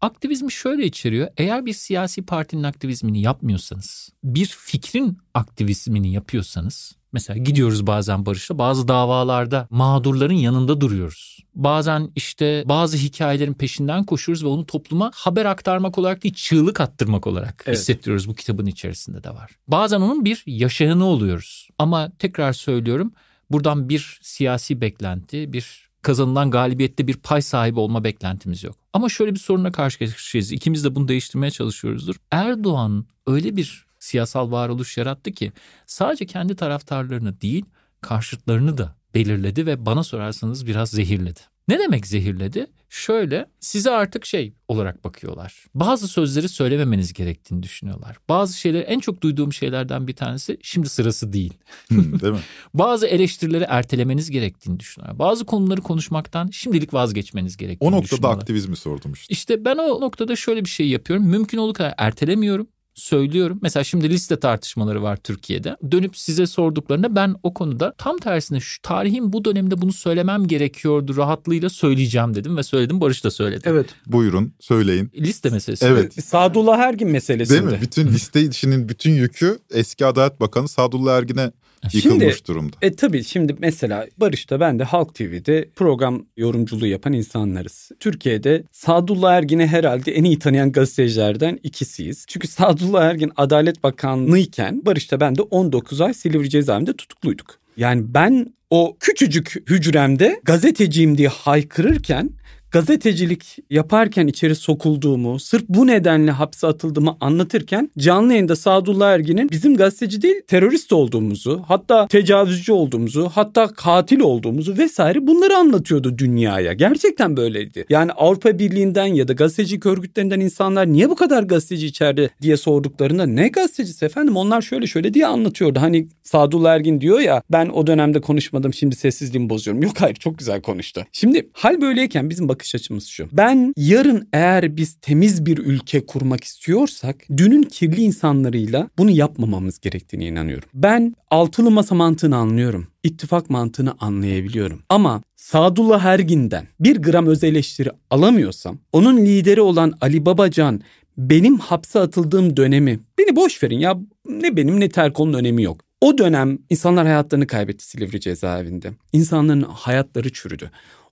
Aktivizmi 0.00 0.52
şöyle 0.52 0.86
içeriyor. 0.86 1.28
Eğer 1.36 1.66
bir 1.66 1.72
siyasi 1.72 2.22
partinin 2.22 2.62
aktivizmini 2.62 3.20
yapmıyorsanız, 3.20 4.10
bir 4.24 4.46
fikrin 4.46 5.18
aktivizmini 5.34 6.12
yapıyorsanız, 6.12 6.92
mesela 7.16 7.38
gidiyoruz 7.38 7.86
bazen 7.86 8.26
Barış'la 8.26 8.58
bazı 8.58 8.88
davalarda 8.88 9.66
mağdurların 9.70 10.34
yanında 10.34 10.80
duruyoruz. 10.80 11.38
Bazen 11.54 12.10
işte 12.16 12.64
bazı 12.66 12.96
hikayelerin 12.96 13.54
peşinden 13.54 14.04
koşuyoruz 14.04 14.44
ve 14.44 14.48
onu 14.48 14.66
topluma 14.66 15.10
haber 15.14 15.44
aktarmak 15.44 15.98
olarak 15.98 16.22
değil 16.22 16.34
çığlık 16.34 16.80
attırmak 16.80 17.26
olarak 17.26 17.64
Evet. 17.66 17.78
hissettiriyoruz. 17.78 18.28
Bu 18.28 18.34
kitabın 18.34 18.66
içerisinde 18.66 19.24
de 19.24 19.30
var. 19.30 19.50
Bazen 19.68 20.00
onun 20.00 20.24
bir 20.24 20.42
yaşayanı 20.46 21.04
oluyoruz. 21.04 21.68
Ama 21.78 22.12
tekrar 22.18 22.52
söylüyorum 22.52 23.12
buradan 23.50 23.88
bir 23.88 24.18
siyasi 24.22 24.80
beklenti, 24.80 25.52
bir 25.52 25.86
kazanılan 26.02 26.50
galibiyette 26.50 27.06
bir 27.06 27.16
pay 27.16 27.42
sahibi 27.42 27.80
olma 27.80 28.04
beklentimiz 28.04 28.64
yok. 28.64 28.76
Ama 28.92 29.08
şöyle 29.08 29.34
bir 29.34 29.38
sorunla 29.38 29.72
karşı 29.72 29.98
karşıyayız. 29.98 30.52
İkimiz 30.52 30.84
de 30.84 30.94
bunu 30.94 31.08
değiştirmeye 31.08 31.50
çalışıyoruzdur. 31.50 32.16
Erdoğan 32.30 33.06
öyle 33.26 33.56
bir 33.56 33.85
siyasal 34.06 34.50
varoluş 34.50 34.96
yarattı 34.96 35.32
ki 35.32 35.52
sadece 35.86 36.26
kendi 36.26 36.56
taraftarlarını 36.56 37.40
değil 37.40 37.64
karşıtlarını 38.00 38.78
da 38.78 38.96
belirledi 39.14 39.66
ve 39.66 39.86
bana 39.86 40.04
sorarsanız 40.04 40.66
biraz 40.66 40.90
zehirledi. 40.90 41.40
Ne 41.68 41.78
demek 41.78 42.06
zehirledi? 42.06 42.66
Şöyle 42.88 43.46
size 43.60 43.90
artık 43.90 44.26
şey 44.26 44.54
olarak 44.68 45.04
bakıyorlar. 45.04 45.64
Bazı 45.74 46.08
sözleri 46.08 46.48
söylememeniz 46.48 47.12
gerektiğini 47.12 47.62
düşünüyorlar. 47.62 48.16
Bazı 48.28 48.58
şeyler 48.58 48.84
en 48.86 49.00
çok 49.00 49.22
duyduğum 49.22 49.52
şeylerden 49.52 50.08
bir 50.08 50.16
tanesi 50.16 50.58
şimdi 50.62 50.88
sırası 50.88 51.32
değil. 51.32 51.54
Değil 51.90 52.32
mi? 52.32 52.38
Bazı 52.74 53.06
eleştirileri 53.06 53.64
ertelemeniz 53.68 54.30
gerektiğini 54.30 54.80
düşünüyorlar. 54.80 55.18
Bazı 55.18 55.46
konuları 55.46 55.80
konuşmaktan 55.80 56.48
şimdilik 56.52 56.94
vazgeçmeniz 56.94 57.56
gerektiğini 57.56 57.94
O 57.94 57.98
noktada 57.98 58.28
aktivizmi 58.28 58.76
sordum 58.76 59.12
işte. 59.12 59.32
İşte 59.32 59.64
ben 59.64 59.76
o 59.76 60.00
noktada 60.00 60.36
şöyle 60.36 60.64
bir 60.64 60.70
şey 60.70 60.88
yapıyorum. 60.88 61.26
Mümkün 61.26 61.58
olduğu 61.58 61.72
kadar 61.72 61.94
ertelemiyorum. 61.98 62.68
Söylüyorum. 62.96 63.58
Mesela 63.62 63.84
şimdi 63.84 64.10
liste 64.10 64.40
tartışmaları 64.40 65.02
var 65.02 65.16
Türkiye'de. 65.16 65.76
Dönüp 65.90 66.16
size 66.16 66.46
sorduklarında 66.46 67.16
ben 67.16 67.34
o 67.42 67.54
konuda 67.54 67.94
tam 67.98 68.18
tersine 68.18 68.60
şu 68.60 68.82
tarihin 68.82 69.32
bu 69.32 69.44
döneminde 69.44 69.80
bunu 69.80 69.92
söylemem 69.92 70.46
gerekiyordu 70.46 71.16
rahatlığıyla 71.16 71.68
söyleyeceğim 71.68 72.34
dedim 72.34 72.56
ve 72.56 72.62
söyledim 72.62 73.00
Barış 73.00 73.24
da 73.24 73.30
söyledi. 73.30 73.62
Evet. 73.64 73.86
Buyurun 74.06 74.54
söyleyin. 74.60 75.10
Liste 75.16 75.50
meselesi. 75.50 75.86
Evet. 75.86 76.24
Sadullah 76.24 76.78
Ergin 76.78 77.08
meselesinde. 77.08 77.58
Değil 77.58 77.78
mi? 77.78 77.78
Bütün 77.82 78.06
liste 78.06 78.42
işinin 78.42 78.88
bütün 78.88 79.12
yükü 79.12 79.58
eski 79.70 80.06
Adalet 80.06 80.40
Bakanı 80.40 80.68
Sadullah 80.68 81.18
Ergin'e 81.18 81.52
yıkılmış 81.92 82.34
Şimdi- 82.34 82.46
durumda. 82.48 82.76
E 82.82 82.94
tabii 82.94 83.24
şimdi 83.24 83.56
mesela 83.58 84.06
Barış'ta 84.18 84.60
ben 84.60 84.78
de 84.78 84.84
Halk 84.84 85.14
TV'de 85.14 85.68
program 85.76 86.26
yorumculuğu 86.36 86.86
yapan 86.86 87.12
insanlarız. 87.12 87.90
Türkiye'de 88.00 88.62
Sadullah 88.72 89.32
Ergin'i 89.34 89.66
herhalde 89.66 90.12
en 90.12 90.24
iyi 90.24 90.38
tanıyan 90.38 90.72
gazetecilerden 90.72 91.58
ikisiyiz. 91.62 92.24
Çünkü 92.28 92.48
Sadullah 92.48 93.04
Ergin 93.04 93.32
Adalet 93.36 93.82
Bakanlığı 93.82 94.38
iken 94.38 94.82
Barış'ta 94.86 95.20
ben 95.20 95.36
de 95.36 95.42
19 95.42 96.00
ay 96.00 96.14
Silivri 96.14 96.50
cezaevinde 96.50 96.92
tutukluyduk. 96.96 97.58
Yani 97.76 98.14
ben 98.14 98.54
o 98.70 98.96
küçücük 99.00 99.54
hücremde 99.70 100.40
gazeteciyim 100.44 101.18
diye 101.18 101.28
haykırırken 101.28 102.30
gazetecilik 102.70 103.58
yaparken 103.70 104.26
içeri 104.26 104.54
sokulduğumu, 104.54 105.38
sırf 105.38 105.64
bu 105.68 105.86
nedenle 105.86 106.30
hapse 106.30 106.66
atıldığımı 106.66 107.16
anlatırken 107.20 107.90
canlı 107.98 108.32
yayında 108.32 108.56
Sadullah 108.56 109.10
Ergin'in 109.12 109.50
bizim 109.50 109.76
gazeteci 109.76 110.22
değil 110.22 110.40
terörist 110.46 110.92
olduğumuzu, 110.92 111.64
hatta 111.68 112.06
tecavüzcü 112.06 112.72
olduğumuzu, 112.72 113.30
hatta 113.34 113.68
katil 113.68 114.20
olduğumuzu 114.20 114.78
vesaire 114.78 115.26
bunları 115.26 115.56
anlatıyordu 115.56 116.18
dünyaya. 116.18 116.72
Gerçekten 116.72 117.36
böyleydi. 117.36 117.84
Yani 117.88 118.12
Avrupa 118.12 118.58
Birliği'nden 118.58 119.06
ya 119.06 119.28
da 119.28 119.32
gazetecilik 119.32 119.86
örgütlerinden 119.86 120.40
insanlar 120.40 120.86
niye 120.86 121.10
bu 121.10 121.16
kadar 121.16 121.42
gazeteci 121.42 121.86
içeride 121.86 122.30
diye 122.42 122.56
sorduklarında 122.56 123.26
ne 123.26 123.48
gazetecisi 123.48 124.04
efendim 124.04 124.36
onlar 124.36 124.62
şöyle 124.62 124.86
şöyle 124.86 125.14
diye 125.14 125.26
anlatıyordu. 125.26 125.80
Hani 125.80 126.08
Sadullah 126.22 126.74
Ergin 126.74 127.00
diyor 127.00 127.20
ya 127.20 127.42
ben 127.52 127.68
o 127.68 127.86
dönemde 127.86 128.20
konuşmadım 128.20 128.74
şimdi 128.74 128.96
sessizliğimi 128.96 129.50
bozuyorum. 129.50 129.82
Yok 129.82 130.00
hayır 130.00 130.14
çok 130.14 130.38
güzel 130.38 130.62
konuştu. 130.62 131.04
Şimdi 131.12 131.48
hal 131.52 131.80
böyleyken 131.80 132.30
bizim 132.30 132.48
bakış 132.56 132.74
açımız 132.74 133.06
şu. 133.06 133.28
Ben 133.32 133.72
yarın 133.76 134.28
eğer 134.32 134.76
biz 134.76 134.94
temiz 134.94 135.46
bir 135.46 135.58
ülke 135.58 136.06
kurmak 136.06 136.44
istiyorsak 136.44 137.16
dünün 137.36 137.62
kirli 137.62 138.02
insanlarıyla 138.02 138.88
bunu 138.98 139.10
yapmamamız 139.10 139.78
gerektiğine 139.78 140.26
inanıyorum. 140.26 140.68
Ben 140.74 141.14
altılı 141.30 141.70
masa 141.70 141.94
mantığını 141.94 142.36
anlıyorum. 142.36 142.86
İttifak 143.02 143.50
mantığını 143.50 143.94
anlayabiliyorum. 144.00 144.82
Ama 144.88 145.22
Sadullah 145.36 146.04
Ergin'den 146.04 146.66
bir 146.80 146.96
gram 146.96 147.26
öz 147.26 147.44
eleştiri 147.44 147.90
alamıyorsam 148.10 148.78
onun 148.92 149.16
lideri 149.16 149.60
olan 149.60 149.92
Ali 150.00 150.26
Babacan 150.26 150.80
benim 151.18 151.58
hapse 151.58 152.00
atıldığım 152.00 152.56
dönemi 152.56 153.00
beni 153.18 153.36
boş 153.36 153.62
verin 153.62 153.78
ya 153.78 153.98
ne 154.28 154.56
benim 154.56 154.80
ne 154.80 154.88
Terkol'un 154.88 155.32
önemi 155.32 155.62
yok. 155.62 155.80
O 156.00 156.18
dönem 156.18 156.58
insanlar 156.70 157.06
hayatlarını 157.06 157.46
kaybetti 157.46 157.84
Silivri 157.84 158.20
cezaevinde. 158.20 158.92
İnsanların 159.12 159.62
hayatları 159.62 160.32
çürüdü. 160.32 160.70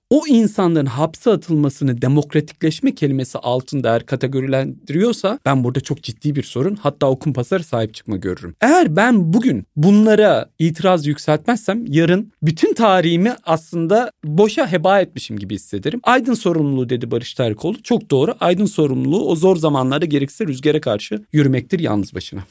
O 0.09 0.27
insanların 0.27 0.85
hapse 0.85 1.31
atılmasını 1.31 2.01
demokratikleşme 2.01 2.95
kelimesi 2.95 3.37
altında 3.37 3.89
eğer 3.89 4.05
kategorilendiriyorsa 4.05 5.39
ben 5.45 5.63
burada 5.63 5.79
çok 5.79 6.03
ciddi 6.03 6.35
bir 6.35 6.43
sorun 6.43 6.75
hatta 6.75 7.07
o 7.07 7.19
kumpaslara 7.19 7.63
sahip 7.63 7.93
çıkma 7.93 8.17
görürüm. 8.17 8.55
Eğer 8.61 8.95
ben 8.95 9.33
bugün 9.33 9.65
bunlara 9.75 10.49
itiraz 10.59 11.07
yükseltmezsem 11.07 11.85
yarın 11.87 12.31
bütün 12.41 12.73
tarihimi 12.73 13.35
aslında 13.43 14.11
boşa 14.23 14.71
heba 14.71 15.01
etmişim 15.01 15.39
gibi 15.39 15.55
hissederim. 15.55 15.99
Aydın 16.03 16.33
sorumluluğu 16.33 16.89
dedi 16.89 17.11
Barış 17.11 17.33
Terkoğlu. 17.33 17.83
Çok 17.83 18.11
doğru. 18.11 18.35
Aydın 18.39 18.65
sorumluluğu 18.65 19.25
o 19.25 19.35
zor 19.35 19.55
zamanlarda 19.55 20.05
gerekirse 20.05 20.47
rüzgara 20.47 20.81
karşı 20.81 21.25
yürümektir 21.33 21.79
yalnız 21.79 22.15
başına. 22.15 22.43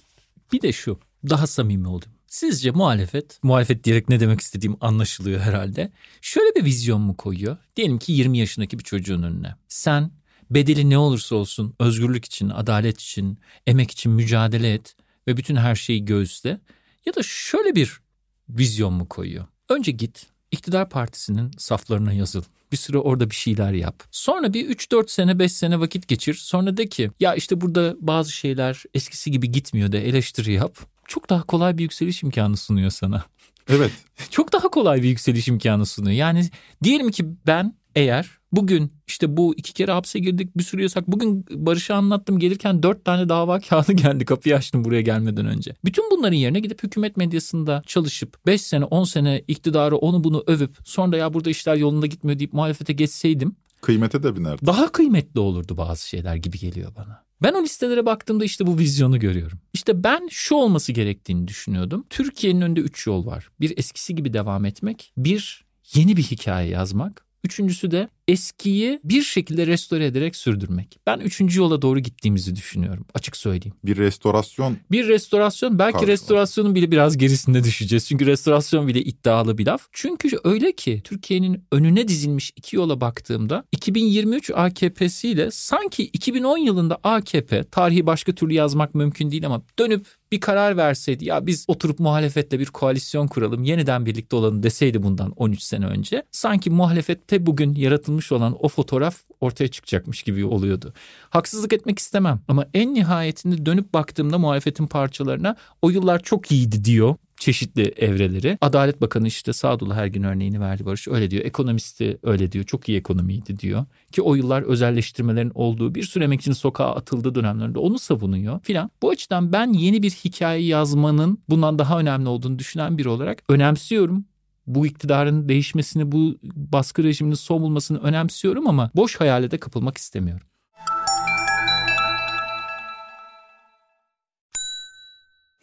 Bir 0.52 0.62
de 0.62 0.72
şu 0.72 0.98
daha 1.30 1.46
samimi 1.46 1.88
olayım. 1.88 2.13
Sizce 2.34 2.70
muhalefet, 2.70 3.38
muhalefet 3.42 3.84
diyerek 3.84 4.08
ne 4.08 4.20
demek 4.20 4.40
istediğim 4.40 4.76
anlaşılıyor 4.80 5.40
herhalde. 5.40 5.92
Şöyle 6.20 6.54
bir 6.54 6.64
vizyon 6.64 7.00
mu 7.00 7.16
koyuyor? 7.16 7.56
Diyelim 7.76 7.98
ki 7.98 8.12
20 8.12 8.38
yaşındaki 8.38 8.78
bir 8.78 8.84
çocuğun 8.84 9.22
önüne. 9.22 9.54
Sen 9.68 10.10
bedeli 10.50 10.90
ne 10.90 10.98
olursa 10.98 11.36
olsun 11.36 11.74
özgürlük 11.80 12.24
için, 12.24 12.48
adalet 12.48 13.00
için, 13.00 13.38
emek 13.66 13.90
için 13.90 14.12
mücadele 14.12 14.74
et 14.74 14.96
ve 15.28 15.36
bütün 15.36 15.56
her 15.56 15.74
şeyi 15.74 16.04
göğüsle. 16.04 16.60
Ya 17.06 17.14
da 17.14 17.22
şöyle 17.22 17.74
bir 17.74 18.00
vizyon 18.48 18.92
mu 18.92 19.08
koyuyor? 19.08 19.46
Önce 19.68 19.92
git 19.92 20.26
iktidar 20.50 20.90
partisinin 20.90 21.50
saflarına 21.58 22.12
yazıl. 22.12 22.42
Bir 22.72 22.76
süre 22.76 22.98
orada 22.98 23.30
bir 23.30 23.34
şeyler 23.34 23.72
yap. 23.72 24.02
Sonra 24.10 24.54
bir 24.54 24.68
3-4 24.68 25.08
sene 25.08 25.38
5 25.38 25.52
sene 25.52 25.80
vakit 25.80 26.08
geçir. 26.08 26.34
Sonra 26.34 26.76
de 26.76 26.88
ki 26.88 27.10
ya 27.20 27.34
işte 27.34 27.60
burada 27.60 27.96
bazı 28.00 28.32
şeyler 28.32 28.82
eskisi 28.94 29.30
gibi 29.30 29.52
gitmiyor 29.52 29.92
de 29.92 30.08
eleştiri 30.08 30.52
yap. 30.52 30.93
Çok 31.08 31.30
daha 31.30 31.42
kolay 31.42 31.78
bir 31.78 31.82
yükseliş 31.82 32.22
imkanı 32.22 32.56
sunuyor 32.56 32.90
sana. 32.90 33.24
Evet. 33.68 33.90
Çok 34.30 34.52
daha 34.52 34.68
kolay 34.68 35.02
bir 35.02 35.08
yükseliş 35.08 35.48
imkanı 35.48 35.86
sunuyor. 35.86 36.16
Yani 36.16 36.50
diyelim 36.82 37.10
ki 37.10 37.24
ben 37.46 37.74
eğer 37.94 38.30
bugün 38.52 38.92
işte 39.06 39.36
bu 39.36 39.54
iki 39.56 39.74
kere 39.74 39.92
hapse 39.92 40.18
girdik 40.18 40.58
bir 40.58 40.62
sürü 40.62 40.82
yasak. 40.82 41.08
Bugün 41.08 41.46
Barış'a 41.50 41.94
anlattım 41.94 42.38
gelirken 42.38 42.82
dört 42.82 43.04
tane 43.04 43.28
dava 43.28 43.60
kağıdı 43.68 43.92
geldi 43.92 44.24
kapıyı 44.24 44.56
açtım 44.56 44.84
buraya 44.84 45.00
gelmeden 45.00 45.46
önce. 45.46 45.74
Bütün 45.84 46.10
bunların 46.10 46.36
yerine 46.36 46.60
gidip 46.60 46.82
hükümet 46.82 47.16
medyasında 47.16 47.82
çalışıp 47.86 48.46
5 48.46 48.60
sene 48.60 48.84
10 48.84 49.04
sene 49.04 49.44
iktidarı 49.48 49.96
onu 49.96 50.24
bunu 50.24 50.44
övüp 50.46 50.76
sonra 50.84 51.16
ya 51.16 51.34
burada 51.34 51.50
işler 51.50 51.76
yolunda 51.76 52.06
gitmiyor 52.06 52.38
deyip 52.38 52.52
muhalefete 52.52 52.92
geçseydim 52.92 53.56
Kıymete 53.80 54.22
de 54.22 54.36
binerdi. 54.36 54.66
daha 54.66 54.92
kıymetli 54.92 55.40
olurdu 55.40 55.76
bazı 55.76 56.08
şeyler 56.08 56.36
gibi 56.36 56.58
geliyor 56.58 56.92
bana. 56.96 57.23
Ben 57.42 57.54
o 57.54 57.62
listelere 57.62 58.06
baktığımda 58.06 58.44
işte 58.44 58.66
bu 58.66 58.78
vizyonu 58.78 59.18
görüyorum. 59.18 59.58
İşte 59.72 60.04
ben 60.04 60.28
şu 60.30 60.54
olması 60.54 60.92
gerektiğini 60.92 61.48
düşünüyordum. 61.48 62.06
Türkiye'nin 62.10 62.60
önünde 62.60 62.80
üç 62.80 63.06
yol 63.06 63.26
var. 63.26 63.50
Bir 63.60 63.78
eskisi 63.78 64.14
gibi 64.14 64.32
devam 64.32 64.64
etmek, 64.64 65.12
bir 65.16 65.64
yeni 65.94 66.16
bir 66.16 66.22
hikaye 66.22 66.70
yazmak, 66.70 67.26
üçüncüsü 67.44 67.90
de 67.90 68.08
eskiyi 68.28 69.00
bir 69.04 69.22
şekilde 69.22 69.66
restore 69.66 70.06
ederek 70.06 70.36
sürdürmek. 70.36 70.98
Ben 71.06 71.18
üçüncü 71.18 71.60
yola 71.60 71.82
doğru 71.82 72.00
gittiğimizi 72.00 72.56
düşünüyorum 72.56 73.06
açık 73.14 73.36
söyleyeyim. 73.36 73.76
Bir 73.84 73.96
restorasyon 73.96 74.76
Bir 74.90 75.08
restorasyon 75.08 75.78
belki 75.78 75.92
Pardon. 75.92 76.08
restorasyonun 76.08 76.74
bile 76.74 76.90
biraz 76.90 77.16
gerisinde 77.16 77.64
düşeceğiz. 77.64 78.08
Çünkü 78.08 78.26
restorasyon 78.26 78.88
bile 78.88 79.00
iddialı 79.00 79.58
bir 79.58 79.66
laf. 79.66 79.86
Çünkü 79.92 80.28
öyle 80.44 80.72
ki 80.72 81.00
Türkiye'nin 81.04 81.64
önüne 81.72 82.08
dizilmiş 82.08 82.52
iki 82.56 82.76
yola 82.76 83.00
baktığımda 83.00 83.64
2023 83.72 84.50
AKP'si 84.54 85.28
ile 85.28 85.50
sanki 85.50 86.04
2010 86.04 86.58
yılında 86.58 86.98
AKP 87.02 87.64
tarihi 87.64 88.06
başka 88.06 88.32
türlü 88.32 88.54
yazmak 88.54 88.94
mümkün 88.94 89.30
değil 89.30 89.46
ama 89.46 89.62
dönüp 89.78 90.06
bir 90.34 90.40
karar 90.40 90.76
verseydi 90.76 91.24
ya 91.24 91.46
biz 91.46 91.64
oturup 91.68 91.98
muhalefetle 91.98 92.58
bir 92.58 92.66
koalisyon 92.66 93.26
kuralım 93.26 93.64
yeniden 93.64 94.06
birlikte 94.06 94.36
olalım 94.36 94.62
deseydi 94.62 95.02
bundan 95.02 95.30
13 95.30 95.62
sene 95.62 95.86
önce 95.86 96.22
sanki 96.30 96.70
muhalefette 96.70 97.46
bugün 97.46 97.74
yaratılmış 97.74 98.32
olan 98.32 98.56
o 98.60 98.68
fotoğraf 98.68 99.16
ortaya 99.40 99.68
çıkacakmış 99.68 100.22
gibi 100.22 100.44
oluyordu. 100.44 100.94
Haksızlık 101.30 101.72
etmek 101.72 101.98
istemem 101.98 102.40
ama 102.48 102.66
en 102.74 102.94
nihayetinde 102.94 103.66
dönüp 103.66 103.94
baktığımda 103.94 104.38
muhalefetin 104.38 104.86
parçalarına 104.86 105.56
o 105.82 105.90
yıllar 105.90 106.22
çok 106.22 106.52
iyiydi 106.52 106.84
diyor 106.84 107.14
çeşitli 107.44 107.82
evreleri. 107.82 108.58
Adalet 108.60 109.00
Bakanı 109.00 109.26
işte 109.26 109.52
Sadullah 109.52 109.96
Ergin 109.96 110.22
örneğini 110.22 110.60
verdi 110.60 110.86
Barış. 110.86 111.08
Öyle 111.08 111.30
diyor. 111.30 111.44
Ekonomisti 111.44 112.18
öyle 112.22 112.52
diyor. 112.52 112.64
Çok 112.64 112.88
iyi 112.88 112.98
ekonomiydi 112.98 113.58
diyor. 113.58 113.84
Ki 114.12 114.22
o 114.22 114.34
yıllar 114.34 114.62
özelleştirmelerin 114.62 115.52
olduğu 115.54 115.94
bir 115.94 116.02
sürü 116.02 116.24
emekçinin 116.24 116.54
sokağa 116.54 116.94
atıldığı 116.94 117.34
dönemlerinde 117.34 117.78
onu 117.78 117.98
savunuyor 117.98 118.60
filan. 118.60 118.90
Bu 119.02 119.10
açıdan 119.10 119.52
ben 119.52 119.72
yeni 119.72 120.02
bir 120.02 120.10
hikaye 120.10 120.62
yazmanın 120.66 121.38
bundan 121.48 121.78
daha 121.78 122.00
önemli 122.00 122.28
olduğunu 122.28 122.58
düşünen 122.58 122.98
biri 122.98 123.08
olarak 123.08 123.42
önemsiyorum 123.48 124.24
bu 124.66 124.86
iktidarın 124.86 125.48
değişmesini, 125.48 126.12
bu 126.12 126.38
baskı 126.42 127.04
rejiminin 127.04 127.34
son 127.34 127.62
bulmasını 127.62 127.98
önemsiyorum 127.98 128.68
ama 128.68 128.90
boş 128.94 129.20
hayale 129.20 129.50
de 129.50 129.58
kapılmak 129.58 129.98
istemiyorum. 129.98 130.46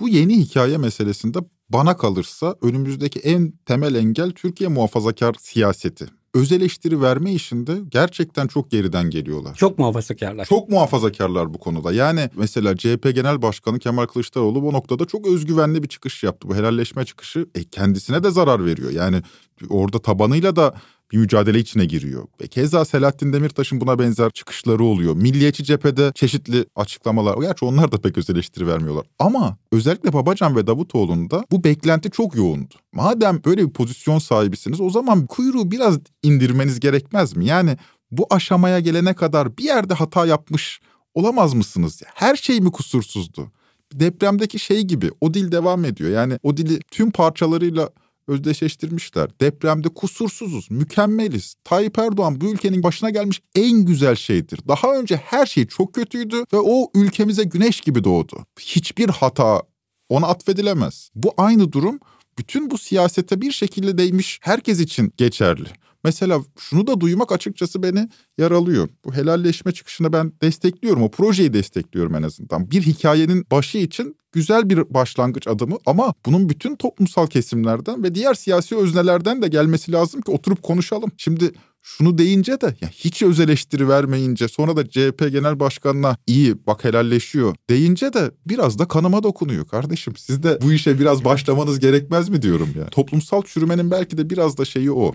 Bu 0.00 0.08
yeni 0.08 0.38
hikaye 0.38 0.78
meselesinde 0.78 1.38
bana 1.70 1.96
kalırsa 1.96 2.56
önümüzdeki 2.62 3.20
en 3.20 3.52
temel 3.66 3.94
engel 3.94 4.30
Türkiye 4.30 4.68
muhafazakar 4.68 5.34
siyaseti. 5.40 6.06
Öz 6.34 6.52
eleştiri 6.52 7.02
verme 7.02 7.32
işinde 7.32 7.72
gerçekten 7.88 8.46
çok 8.46 8.70
geriden 8.70 9.10
geliyorlar. 9.10 9.54
Çok 9.54 9.78
muhafazakarlar. 9.78 10.44
Çok 10.44 10.68
muhafazakarlar 10.68 11.54
bu 11.54 11.58
konuda. 11.58 11.92
Yani 11.92 12.30
mesela 12.34 12.76
CHP 12.76 13.14
Genel 13.14 13.42
Başkanı 13.42 13.78
Kemal 13.78 14.06
Kılıçdaroğlu 14.06 14.62
bu 14.62 14.72
noktada 14.72 15.04
çok 15.04 15.26
özgüvenli 15.26 15.82
bir 15.82 15.88
çıkış 15.88 16.22
yaptı. 16.22 16.48
Bu 16.48 16.56
helalleşme 16.56 17.04
çıkışı 17.04 17.46
e, 17.54 17.64
kendisine 17.64 18.22
de 18.22 18.30
zarar 18.30 18.66
veriyor. 18.66 18.90
Yani 18.90 19.22
orada 19.68 19.98
tabanıyla 19.98 20.56
da 20.56 20.74
bir 21.12 21.18
mücadele 21.18 21.58
içine 21.58 21.84
giriyor. 21.84 22.26
Ve 22.40 22.46
keza 22.46 22.84
Selahattin 22.84 23.32
Demirtaş'ın 23.32 23.80
buna 23.80 23.98
benzer 23.98 24.30
çıkışları 24.30 24.84
oluyor. 24.84 25.14
Milliyetçi 25.14 25.64
cephede 25.64 26.12
çeşitli 26.14 26.66
açıklamalar. 26.76 27.38
Gerçi 27.38 27.64
onlar 27.64 27.92
da 27.92 28.00
pek 28.00 28.18
öz 28.18 28.28
vermiyorlar. 28.60 29.06
Ama 29.18 29.56
özellikle 29.72 30.12
Babacan 30.12 30.56
ve 30.56 30.66
Davutoğlu'nda 30.66 31.44
bu 31.50 31.64
beklenti 31.64 32.10
çok 32.10 32.36
yoğundu. 32.36 32.74
Madem 32.92 33.40
böyle 33.44 33.66
bir 33.66 33.72
pozisyon 33.72 34.18
sahibisiniz 34.18 34.80
o 34.80 34.90
zaman 34.90 35.26
kuyruğu 35.26 35.70
biraz 35.70 35.98
indirmeniz 36.22 36.80
gerekmez 36.80 37.36
mi? 37.36 37.46
Yani 37.46 37.76
bu 38.10 38.26
aşamaya 38.30 38.80
gelene 38.80 39.14
kadar 39.14 39.58
bir 39.58 39.64
yerde 39.64 39.94
hata 39.94 40.26
yapmış 40.26 40.80
olamaz 41.14 41.54
mısınız? 41.54 42.02
Her 42.14 42.36
şey 42.36 42.60
mi 42.60 42.70
kusursuzdu? 42.70 43.52
Depremdeki 43.94 44.58
şey 44.58 44.82
gibi 44.82 45.10
o 45.20 45.34
dil 45.34 45.52
devam 45.52 45.84
ediyor. 45.84 46.10
Yani 46.10 46.38
o 46.42 46.56
dili 46.56 46.78
tüm 46.90 47.10
parçalarıyla 47.10 47.90
özdeşleştirmişler. 48.28 49.30
Depremde 49.40 49.88
kusursuzuz, 49.88 50.70
mükemmeliz. 50.70 51.54
Tayyip 51.64 51.98
Erdoğan 51.98 52.40
bu 52.40 52.52
ülkenin 52.52 52.82
başına 52.82 53.10
gelmiş 53.10 53.42
en 53.54 53.84
güzel 53.84 54.14
şeydir. 54.14 54.60
Daha 54.68 54.98
önce 54.98 55.16
her 55.16 55.46
şey 55.46 55.66
çok 55.66 55.94
kötüydü 55.94 56.36
ve 56.52 56.58
o 56.58 56.90
ülkemize 56.94 57.44
güneş 57.44 57.80
gibi 57.80 58.04
doğdu. 58.04 58.46
Hiçbir 58.60 59.08
hata 59.08 59.62
ona 60.08 60.26
atfedilemez. 60.26 61.10
Bu 61.14 61.34
aynı 61.36 61.72
durum 61.72 62.00
bütün 62.38 62.70
bu 62.70 62.78
siyasete 62.78 63.40
bir 63.40 63.52
şekilde 63.52 63.98
değmiş 63.98 64.38
herkes 64.42 64.80
için 64.80 65.12
geçerli. 65.16 65.68
Mesela 66.04 66.40
şunu 66.58 66.86
da 66.86 67.00
duymak 67.00 67.32
açıkçası 67.32 67.82
beni 67.82 68.08
yaralıyor. 68.38 68.88
Bu 69.04 69.14
helalleşme 69.14 69.72
çıkışını 69.72 70.12
ben 70.12 70.32
destekliyorum. 70.42 71.02
O 71.02 71.10
projeyi 71.10 71.52
destekliyorum 71.52 72.14
en 72.14 72.22
azından. 72.22 72.70
Bir 72.70 72.82
hikayenin 72.82 73.46
başı 73.50 73.78
için 73.78 74.16
güzel 74.32 74.70
bir 74.70 74.94
başlangıç 74.94 75.46
adımı 75.46 75.76
ama 75.86 76.14
bunun 76.26 76.48
bütün 76.48 76.76
toplumsal 76.76 77.26
kesimlerden 77.26 78.02
ve 78.02 78.14
diğer 78.14 78.34
siyasi 78.34 78.76
öznelerden 78.76 79.42
de 79.42 79.48
gelmesi 79.48 79.92
lazım 79.92 80.20
ki 80.20 80.30
oturup 80.30 80.62
konuşalım. 80.62 81.10
Şimdi 81.16 81.52
şunu 81.82 82.18
deyince 82.18 82.60
de 82.60 82.76
ya 82.80 82.88
hiç 82.88 83.22
öz 83.22 83.40
eleştiri 83.40 83.88
vermeyince 83.88 84.48
sonra 84.48 84.76
da 84.76 84.88
CHP 84.88 85.18
Genel 85.32 85.60
Başkanı'na 85.60 86.16
iyi 86.26 86.66
bak 86.66 86.84
helalleşiyor 86.84 87.54
deyince 87.70 88.12
de 88.12 88.30
biraz 88.46 88.78
da 88.78 88.88
kanıma 88.88 89.22
dokunuyor 89.22 89.68
kardeşim. 89.68 90.16
Siz 90.16 90.42
de 90.42 90.58
bu 90.62 90.72
işe 90.72 91.00
biraz 91.00 91.24
başlamanız 91.24 91.80
gerekmez 91.80 92.28
mi 92.28 92.42
diyorum 92.42 92.68
ya. 92.78 92.86
Toplumsal 92.86 93.42
çürümenin 93.42 93.90
belki 93.90 94.18
de 94.18 94.30
biraz 94.30 94.58
da 94.58 94.64
şeyi 94.64 94.92
o. 94.92 95.14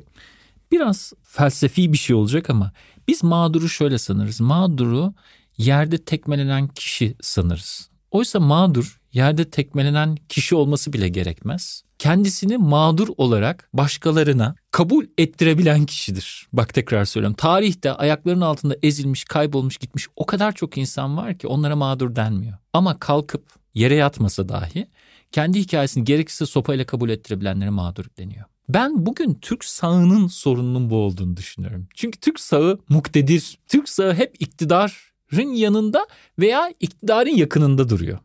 Biraz 0.74 1.14
felsefi 1.24 1.94
bir 1.94 1.98
şey 1.98 2.16
olacak 2.16 2.50
ama 2.50 2.72
biz 3.08 3.24
mağduru 3.24 3.70
şöyle 3.70 3.98
sanırız. 3.98 4.42
Mağduru 4.42 5.14
yerde 5.58 5.98
tekmelenen 5.98 6.68
kişi 6.68 7.16
sanırız. 7.22 7.90
Oysa 8.12 8.40
mağdur 8.40 9.02
yerde 9.14 9.50
tekmelenen 9.50 10.18
kişi 10.30 10.56
olması 10.56 10.94
bile 10.94 11.10
gerekmez. 11.10 11.84
Kendisini 12.00 12.58
mağdur 12.58 13.08
olarak 13.18 13.70
başkalarına 13.74 14.56
kabul 14.72 15.06
ettirebilen 15.18 15.86
kişidir. 15.86 16.48
Bak 16.54 16.74
tekrar 16.74 17.06
söylüyorum. 17.06 17.36
Tarihte 17.36 17.94
ayaklarının 17.94 18.42
altında 18.42 18.76
ezilmiş, 18.84 19.24
kaybolmuş, 19.24 19.78
gitmiş 19.78 20.08
o 20.16 20.26
kadar 20.26 20.52
çok 20.52 20.78
insan 20.78 21.18
var 21.18 21.38
ki 21.38 21.48
onlara 21.48 21.76
mağdur 21.76 22.16
denmiyor. 22.16 22.58
Ama 22.74 23.00
kalkıp 23.00 23.46
yere 23.74 23.96
yatmasa 23.96 24.50
dahi 24.50 24.88
kendi 25.32 25.60
hikayesini 25.60 26.04
gerekirse 26.04 26.46
sopayla 26.46 26.86
kabul 26.86 27.10
ettirebilenlere 27.10 27.70
mağdur 27.70 28.06
deniyor. 28.18 28.46
Ben 28.70 29.06
bugün 29.06 29.34
Türk 29.34 29.66
sağının 29.66 30.28
sorununun 30.28 30.90
bu 30.90 30.96
olduğunu 30.96 31.38
düşünüyorum. 31.38 31.88
Çünkü 31.96 32.20
Türk 32.20 32.40
sağı 32.40 32.80
muktedir. 32.90 33.58
Türk 33.68 33.90
sağı 33.90 34.14
hep 34.14 34.36
iktidarın 34.40 35.54
yanında 35.54 36.08
veya 36.40 36.74
iktidarın 36.80 37.36
yakınında 37.36 37.90
duruyor. 37.90 38.20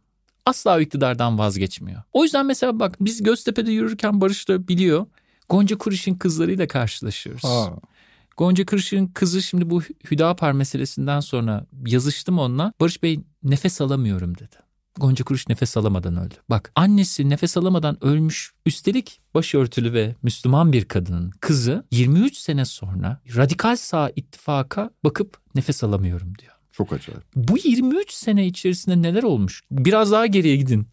Asla 0.47 0.81
iktidardan 0.81 1.39
vazgeçmiyor. 1.39 2.03
O 2.13 2.25
yüzden 2.25 2.47
mesela 2.47 2.81
bak 2.81 2.97
biz 3.01 3.23
Göztepe'de 3.23 3.73
yürürken 3.73 4.21
Barış 4.21 4.49
da 4.49 4.69
biliyor. 4.69 5.07
Gonca 5.49 5.79
Kuriş'in 5.79 6.15
kızlarıyla 6.15 6.69
karşılaşıyoruz. 6.69 7.45
Aa. 7.45 7.71
Gonca 8.37 8.67
Kırışık'ın 8.67 9.07
kızı 9.07 9.43
şimdi 9.43 9.71
bu 9.71 9.81
Hüdapar 10.11 10.53
meselesinden 10.53 11.21
sonra 11.21 11.67
yazıştım 11.87 12.39
onunla. 12.39 12.73
Barış 12.81 13.03
Bey 13.03 13.21
nefes 13.43 13.81
alamıyorum 13.81 14.39
dedi. 14.39 14.57
Gonca 14.99 15.25
Kuruş 15.25 15.49
nefes 15.49 15.77
alamadan 15.77 16.17
öldü. 16.17 16.35
Bak 16.51 16.73
annesi 16.77 17.29
nefes 17.29 17.57
alamadan 17.57 18.05
ölmüş. 18.05 18.53
Üstelik 18.67 19.21
başörtülü 19.35 19.93
ve 19.93 20.15
Müslüman 20.23 20.73
bir 20.73 20.85
kadının 20.85 21.31
kızı 21.41 21.85
23 21.91 22.37
sene 22.37 22.65
sonra 22.65 23.21
radikal 23.37 23.77
sağ 23.77 24.11
ittifaka 24.17 24.91
bakıp 25.05 25.39
nefes 25.55 25.85
alamıyorum 25.85 26.33
diyor. 26.39 26.53
Çok 26.73 26.93
acayip. 26.93 27.23
Bu 27.37 27.59
23 27.59 28.13
sene 28.13 28.47
içerisinde 28.47 29.03
neler 29.03 29.23
olmuş? 29.23 29.63
Biraz 29.71 30.13
daha 30.13 30.27
geriye 30.27 30.57
gidin. 30.57 30.87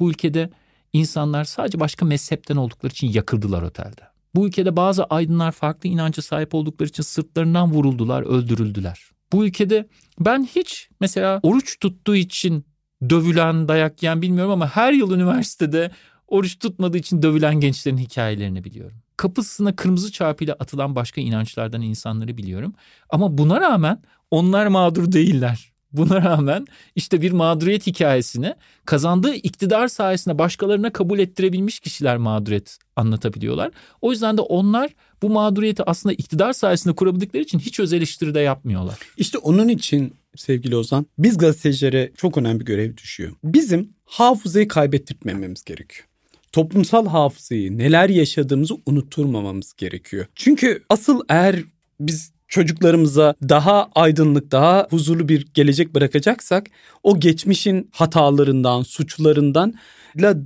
Bu 0.00 0.10
ülkede 0.10 0.50
insanlar 0.92 1.44
sadece 1.44 1.80
başka 1.80 2.06
mezhepten 2.06 2.56
oldukları 2.56 2.92
için 2.92 3.12
yakıldılar 3.12 3.62
otelde. 3.62 4.02
Bu 4.34 4.46
ülkede 4.46 4.76
bazı 4.76 5.04
aydınlar 5.04 5.52
farklı 5.52 5.88
inanca 5.88 6.22
sahip 6.22 6.54
oldukları 6.54 6.88
için 6.88 7.02
sırtlarından 7.02 7.72
vuruldular, 7.72 8.22
öldürüldüler. 8.22 9.10
Bu 9.32 9.46
ülkede 9.46 9.88
ben 10.20 10.44
hiç 10.44 10.88
mesela 11.00 11.40
oruç 11.42 11.78
tuttuğu 11.80 12.16
için 12.16 12.64
dövülen, 13.10 13.68
dayak 13.68 14.02
yiyen 14.02 14.22
bilmiyorum 14.22 14.52
ama 14.52 14.68
her 14.68 14.92
yıl 14.92 15.14
üniversitede 15.14 15.90
oruç 16.28 16.58
tutmadığı 16.58 16.98
için 16.98 17.22
dövülen 17.22 17.60
gençlerin 17.60 17.98
hikayelerini 17.98 18.64
biliyorum. 18.64 18.96
Kapısına 19.16 19.76
kırmızı 19.76 20.12
çarpıyla 20.12 20.54
atılan 20.54 20.96
başka 20.96 21.20
inançlardan 21.20 21.82
insanları 21.82 22.36
biliyorum. 22.36 22.74
Ama 23.10 23.38
buna 23.38 23.60
rağmen 23.60 24.02
onlar 24.30 24.66
mağdur 24.66 25.12
değiller. 25.12 25.74
Buna 25.92 26.24
rağmen 26.24 26.66
işte 26.94 27.22
bir 27.22 27.32
mağduriyet 27.32 27.86
hikayesini 27.86 28.54
kazandığı 28.84 29.34
iktidar 29.34 29.88
sayesinde 29.88 30.38
başkalarına 30.38 30.92
kabul 30.92 31.18
ettirebilmiş 31.18 31.80
kişiler 31.80 32.16
mağduriyet 32.16 32.78
anlatabiliyorlar. 32.96 33.70
O 34.00 34.12
yüzden 34.12 34.36
de 34.36 34.40
onlar 34.40 34.90
bu 35.22 35.30
mağduriyeti 35.30 35.82
aslında 35.82 36.12
iktidar 36.12 36.52
sayesinde 36.52 36.94
kurabildikleri 36.94 37.42
için 37.42 37.58
hiç 37.58 37.80
öz 37.80 37.92
eleştiri 37.92 38.34
de 38.34 38.40
yapmıyorlar. 38.40 38.98
İşte 39.16 39.38
onun 39.38 39.68
için 39.68 40.14
sevgili 40.36 40.76
Ozan 40.76 41.06
biz 41.18 41.38
gazetecilere 41.38 42.12
çok 42.16 42.38
önemli 42.38 42.60
bir 42.60 42.64
görev 42.64 42.96
düşüyor. 42.96 43.32
Bizim 43.44 43.88
hafızayı 44.04 44.68
kaybettirmememiz 44.68 45.64
gerekiyor 45.64 46.08
toplumsal 46.54 47.06
hafızayı, 47.06 47.78
neler 47.78 48.08
yaşadığımızı 48.08 48.74
unutturmamamız 48.86 49.74
gerekiyor. 49.76 50.26
Çünkü 50.34 50.82
asıl 50.88 51.20
eğer 51.28 51.56
biz 52.00 52.32
çocuklarımıza 52.48 53.34
daha 53.48 53.88
aydınlık, 53.94 54.52
daha 54.52 54.86
huzurlu 54.90 55.28
bir 55.28 55.46
gelecek 55.54 55.94
bırakacaksak 55.94 56.66
o 57.02 57.20
geçmişin 57.20 57.88
hatalarından, 57.92 58.82
suçlarından 58.82 59.74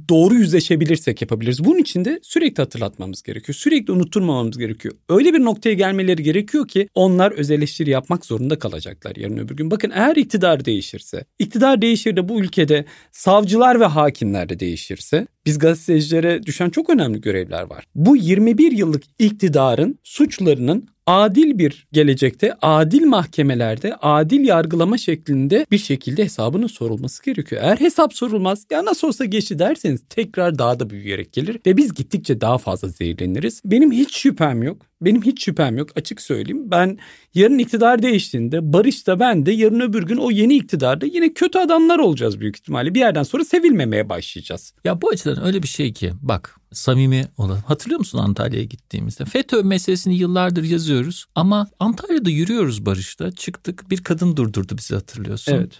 doğru 0.08 0.34
yüzleşebilirsek 0.34 1.22
yapabiliriz. 1.22 1.64
Bunun 1.64 1.78
için 1.78 2.04
de 2.04 2.20
sürekli 2.22 2.60
hatırlatmamız 2.60 3.22
gerekiyor. 3.22 3.56
Sürekli 3.56 3.92
unutturmamamız 3.92 4.58
gerekiyor. 4.58 4.94
Öyle 5.08 5.34
bir 5.34 5.40
noktaya 5.40 5.74
gelmeleri 5.74 6.22
gerekiyor 6.22 6.68
ki 6.68 6.88
onlar 6.94 7.30
öz 7.30 7.50
eleştiri 7.50 7.90
yapmak 7.90 8.26
zorunda 8.26 8.58
kalacaklar 8.58 9.16
yarın 9.16 9.36
öbür 9.36 9.56
gün. 9.56 9.70
Bakın 9.70 9.92
eğer 9.94 10.16
iktidar 10.16 10.64
değişirse, 10.64 11.24
iktidar 11.38 11.82
değişir 11.82 12.16
de 12.16 12.28
bu 12.28 12.40
ülkede 12.40 12.84
savcılar 13.12 13.80
ve 13.80 13.84
hakimler 13.84 14.48
de 14.48 14.60
değişirse 14.60 15.26
Biz 15.48 15.58
gazetecilere 15.58 16.42
düşen 16.42 16.70
çok 16.70 16.90
önemli 16.90 17.20
görevler 17.20 17.62
var. 17.62 17.84
Bu 17.94 18.16
21 18.16 18.72
yıllık 18.72 19.02
iktidarın 19.18 19.98
suçlarının 20.02 20.88
adil 21.06 21.58
bir 21.58 21.86
gelecekte, 21.92 22.54
adil 22.62 23.06
mahkemelerde, 23.06 23.96
adil 23.96 24.40
yargılama 24.40 24.98
şeklinde 24.98 25.66
bir 25.70 25.78
şekilde 25.78 26.24
hesabının 26.24 26.66
sorulması 26.66 27.24
gerekiyor. 27.24 27.62
Eğer 27.64 27.76
hesap 27.76 28.14
sorulmaz 28.14 28.66
ya 28.70 28.84
nasıl 28.84 29.08
olsa 29.08 29.24
geçti 29.24 29.58
derseniz 29.58 30.00
tekrar 30.10 30.58
daha 30.58 30.80
da 30.80 30.90
büyüyerek 30.90 31.32
gelir 31.32 31.60
ve 31.66 31.76
biz 31.76 31.94
gittikçe 31.94 32.40
daha 32.40 32.58
fazla 32.58 32.88
zehirleniriz. 32.88 33.62
Benim 33.64 33.92
hiç 33.92 34.16
şüphem 34.16 34.62
yok. 34.62 34.87
Benim 35.00 35.22
hiç 35.22 35.44
şüphem 35.44 35.76
yok 35.76 35.90
açık 35.96 36.20
söyleyeyim. 36.20 36.70
Ben 36.70 36.98
yarın 37.34 37.58
iktidar 37.58 38.02
değiştiğinde 38.02 38.72
Barış 38.72 39.06
da 39.06 39.20
ben 39.20 39.46
de 39.46 39.52
yarın 39.52 39.80
öbür 39.80 40.02
gün 40.02 40.16
o 40.16 40.30
yeni 40.30 40.56
iktidarda 40.56 41.06
yine 41.06 41.34
kötü 41.34 41.58
adamlar 41.58 41.98
olacağız 41.98 42.40
büyük 42.40 42.56
ihtimalle. 42.56 42.94
Bir 42.94 43.00
yerden 43.00 43.22
sonra 43.22 43.44
sevilmemeye 43.44 44.08
başlayacağız. 44.08 44.72
Ya 44.84 45.02
bu 45.02 45.08
açıdan 45.08 45.44
öyle 45.44 45.62
bir 45.62 45.68
şey 45.68 45.92
ki 45.92 46.12
bak 46.22 46.56
samimi 46.72 47.24
olalım. 47.36 47.62
Hatırlıyor 47.66 47.98
musun 47.98 48.18
Antalya'ya 48.18 48.64
gittiğimizde? 48.64 49.24
FETÖ 49.24 49.62
meselesini 49.62 50.16
yıllardır 50.16 50.64
yazıyoruz 50.64 51.26
ama 51.34 51.68
Antalya'da 51.78 52.30
yürüyoruz 52.30 52.86
Barış'ta. 52.86 53.32
Çıktık 53.32 53.90
bir 53.90 54.04
kadın 54.04 54.36
durdurdu 54.36 54.78
bizi 54.78 54.94
hatırlıyorsun. 54.94 55.52
Evet. 55.52 55.72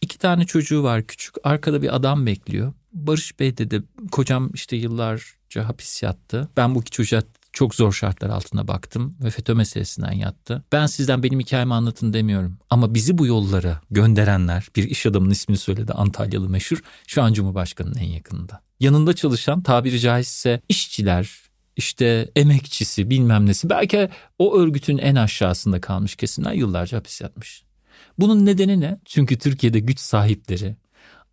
İki 0.00 0.18
tane 0.18 0.44
çocuğu 0.44 0.82
var 0.82 1.06
küçük. 1.06 1.34
Arkada 1.44 1.82
bir 1.82 1.96
adam 1.96 2.26
bekliyor. 2.26 2.72
Barış 2.92 3.40
Bey 3.40 3.56
dedi 3.56 3.82
kocam 4.10 4.50
işte 4.54 4.76
yıllarca 4.76 5.68
hapis 5.68 6.02
yattı. 6.02 6.48
Ben 6.56 6.74
bu 6.74 6.80
iki 6.80 6.90
çocuğa 6.90 7.22
çok 7.54 7.74
zor 7.74 7.92
şartlar 7.92 8.30
altında 8.30 8.68
baktım 8.68 9.16
ve 9.22 9.30
FETÖ 9.30 9.54
meselesinden 9.54 10.12
yattı. 10.12 10.64
Ben 10.72 10.86
sizden 10.86 11.22
benim 11.22 11.40
hikayemi 11.40 11.74
anlatın 11.74 12.12
demiyorum. 12.12 12.58
Ama 12.70 12.94
bizi 12.94 13.18
bu 13.18 13.26
yollara 13.26 13.80
gönderenler 13.90 14.68
bir 14.76 14.84
iş 14.84 15.06
adamının 15.06 15.30
ismini 15.30 15.58
söyledi 15.58 15.92
Antalyalı 15.92 16.48
meşhur. 16.48 16.82
Şu 17.06 17.22
an 17.22 17.32
Cumhurbaşkanı'nın 17.32 17.98
en 17.98 18.08
yakınında. 18.08 18.60
Yanında 18.80 19.12
çalışan 19.12 19.62
tabiri 19.62 20.00
caizse 20.00 20.60
işçiler, 20.68 21.30
işte 21.76 22.30
emekçisi 22.36 23.10
bilmem 23.10 23.46
nesi 23.46 23.70
belki 23.70 24.08
o 24.38 24.58
örgütün 24.58 24.98
en 24.98 25.14
aşağısında 25.14 25.80
kalmış 25.80 26.16
kesimler 26.16 26.52
yıllarca 26.52 26.98
hapis 26.98 27.20
yatmış. 27.20 27.62
Bunun 28.18 28.46
nedeni 28.46 28.80
ne? 28.80 28.98
Çünkü 29.04 29.38
Türkiye'de 29.38 29.78
güç 29.78 29.98
sahipleri 30.00 30.76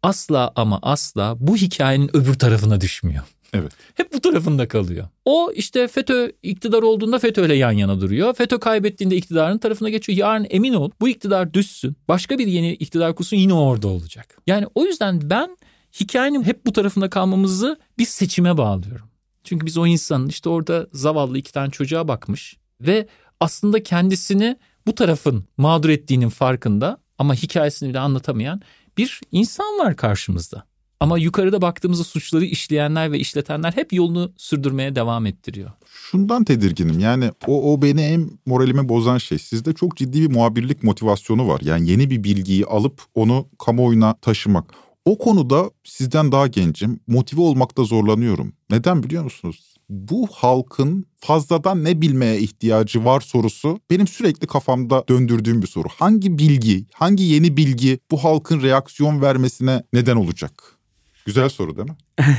asla 0.04 0.52
ama 0.56 0.80
asla 0.82 1.36
bu 1.40 1.58
hikayenin 1.58 2.18
öbür 2.18 2.34
tarafına 2.34 2.82
düşmüyor. 2.82 3.24
Evet. 3.54 3.72
Hep 3.96 4.14
bu 4.14 4.22
tarafında 4.22 4.68
kalıyor. 4.68 5.08
O 5.26 5.52
işte 5.56 5.88
FETÖ 5.88 6.32
iktidar 6.44 6.82
olduğunda 6.82 7.20
FETÖ'yle 7.20 7.56
yan 7.56 7.72
yana 7.72 8.02
duruyor. 8.02 8.34
FETÖ 8.34 8.60
kaybettiğinde 8.60 9.16
iktidarın 9.16 9.58
tarafına 9.58 9.90
geçiyor. 9.90 10.18
Yarın 10.18 10.48
emin 10.50 10.74
ol 10.74 10.92
bu 11.02 11.10
iktidar 11.10 11.54
düşsün. 11.54 11.96
Başka 12.08 12.40
bir 12.40 12.48
yeni 12.48 12.74
iktidar 12.74 13.16
kursun 13.16 13.38
yine 13.38 13.54
orada 13.54 13.88
olacak. 13.88 14.38
Yani 14.48 14.66
o 14.76 14.86
yüzden 14.86 15.30
ben 15.30 15.58
hikayenin 16.00 16.44
hep 16.44 16.66
bu 16.66 16.74
tarafında 16.74 17.10
kalmamızı 17.10 17.80
bir 17.98 18.06
seçime 18.06 18.58
bağlıyorum. 18.58 19.10
Çünkü 19.44 19.66
biz 19.66 19.78
o 19.78 19.88
insanın 19.88 20.28
işte 20.28 20.50
orada 20.50 20.88
zavallı 20.94 21.38
iki 21.38 21.52
tane 21.52 21.72
çocuğa 21.72 22.08
bakmış 22.08 22.58
ve 22.82 23.08
aslında 23.40 23.84
kendisini 23.84 24.58
bu 24.88 24.96
tarafın 24.96 25.46
mağdur 25.58 25.90
ettiğinin 25.90 26.30
farkında 26.30 26.98
ama 27.18 27.36
hikayesini 27.36 27.90
bile 27.90 28.00
anlatamayan 28.00 28.62
bir 28.98 29.22
insan 29.32 29.80
var 29.80 29.96
karşımızda. 29.96 30.71
Ama 31.02 31.18
yukarıda 31.18 31.62
baktığımızda 31.62 32.04
suçları 32.04 32.46
işleyenler 32.46 33.12
ve 33.12 33.20
işletenler 33.20 33.72
hep 33.72 33.94
yolunu 33.94 34.32
sürdürmeye 34.38 34.96
devam 34.96 35.26
ettiriyor. 35.26 35.72
Şundan 35.86 36.44
tedirginim 36.44 37.00
yani 37.00 37.32
o, 37.48 37.74
o 37.74 37.82
beni 37.82 38.02
en 38.02 38.30
moralimi 38.46 38.90
bozan 38.90 39.18
şey. 39.18 39.40
Sizde 39.40 39.74
çok 39.74 39.98
ciddi 39.98 40.22
bir 40.22 40.36
muhabirlik 40.36 40.84
motivasyonu 40.84 41.48
var. 41.48 41.62
Yani 41.64 41.90
yeni 41.90 42.10
bir 42.10 42.24
bilgiyi 42.24 42.66
alıp 42.66 43.02
onu 43.16 43.48
kamuoyuna 43.60 44.14
taşımak. 44.14 44.74
O 45.06 45.18
konuda 45.18 45.72
sizden 45.84 46.32
daha 46.32 46.48
gencim. 46.48 47.00
Motive 47.08 47.42
olmakta 47.42 47.84
zorlanıyorum. 47.84 48.54
Neden 48.70 49.04
biliyor 49.04 49.24
musunuz? 49.24 49.76
Bu 49.90 50.28
halkın 50.32 51.06
fazladan 51.18 51.84
ne 51.84 52.02
bilmeye 52.02 52.40
ihtiyacı 52.40 53.06
var 53.06 53.22
sorusu 53.22 53.80
benim 53.90 54.08
sürekli 54.08 54.48
kafamda 54.48 55.04
döndürdüğüm 55.10 55.62
bir 55.62 55.68
soru. 55.68 55.88
Hangi 55.98 56.38
bilgi, 56.38 56.86
hangi 56.94 57.24
yeni 57.24 57.58
bilgi 57.58 58.00
bu 58.12 58.24
halkın 58.24 58.62
reaksiyon 58.62 59.22
vermesine 59.22 59.84
neden 59.94 60.16
olacak? 60.16 60.81
Güzel 61.26 61.50
soru 61.50 61.78
değil 61.78 61.90
mi? 61.90 61.96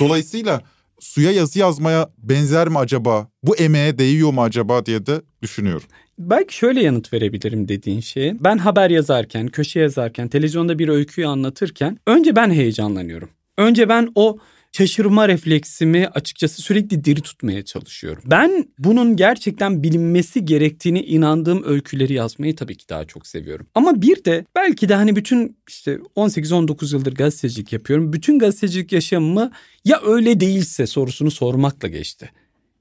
Dolayısıyla 0.00 0.62
suya 1.00 1.32
yazı 1.32 1.58
yazmaya 1.58 2.10
benzer 2.18 2.68
mi 2.68 2.78
acaba? 2.78 3.28
Bu 3.42 3.56
emeğe 3.56 3.98
değiyor 3.98 4.32
mu 4.32 4.42
acaba 4.42 4.86
diye 4.86 5.06
de 5.06 5.22
düşünüyorum. 5.42 5.86
Belki 6.18 6.56
şöyle 6.56 6.82
yanıt 6.82 7.12
verebilirim 7.12 7.68
dediğin 7.68 8.00
şeye. 8.00 8.36
Ben 8.40 8.58
haber 8.58 8.90
yazarken, 8.90 9.48
köşe 9.48 9.80
yazarken, 9.80 10.28
televizyonda 10.28 10.78
bir 10.78 10.88
öyküyü 10.88 11.26
anlatırken 11.26 11.98
önce 12.06 12.36
ben 12.36 12.50
heyecanlanıyorum. 12.50 13.30
Önce 13.58 13.88
ben 13.88 14.12
o 14.14 14.38
şaşırma 14.72 15.28
refleksimi 15.28 16.08
açıkçası 16.08 16.62
sürekli 16.62 17.04
diri 17.04 17.20
tutmaya 17.20 17.64
çalışıyorum. 17.64 18.22
Ben 18.26 18.68
bunun 18.78 19.16
gerçekten 19.16 19.82
bilinmesi 19.82 20.44
gerektiğini 20.44 21.00
inandığım 21.00 21.64
öyküleri 21.64 22.12
yazmayı 22.12 22.56
tabii 22.56 22.76
ki 22.76 22.88
daha 22.88 23.04
çok 23.04 23.26
seviyorum. 23.26 23.66
Ama 23.74 24.02
bir 24.02 24.24
de 24.24 24.44
belki 24.54 24.88
de 24.88 24.94
hani 24.94 25.16
bütün 25.16 25.56
işte 25.68 25.98
18-19 26.16 26.94
yıldır 26.94 27.14
gazetecilik 27.14 27.72
yapıyorum. 27.72 28.12
Bütün 28.12 28.38
gazetecilik 28.38 28.92
yaşamımı 28.92 29.50
ya 29.84 30.00
öyle 30.04 30.40
değilse 30.40 30.86
sorusunu 30.86 31.30
sormakla 31.30 31.88
geçti. 31.88 32.30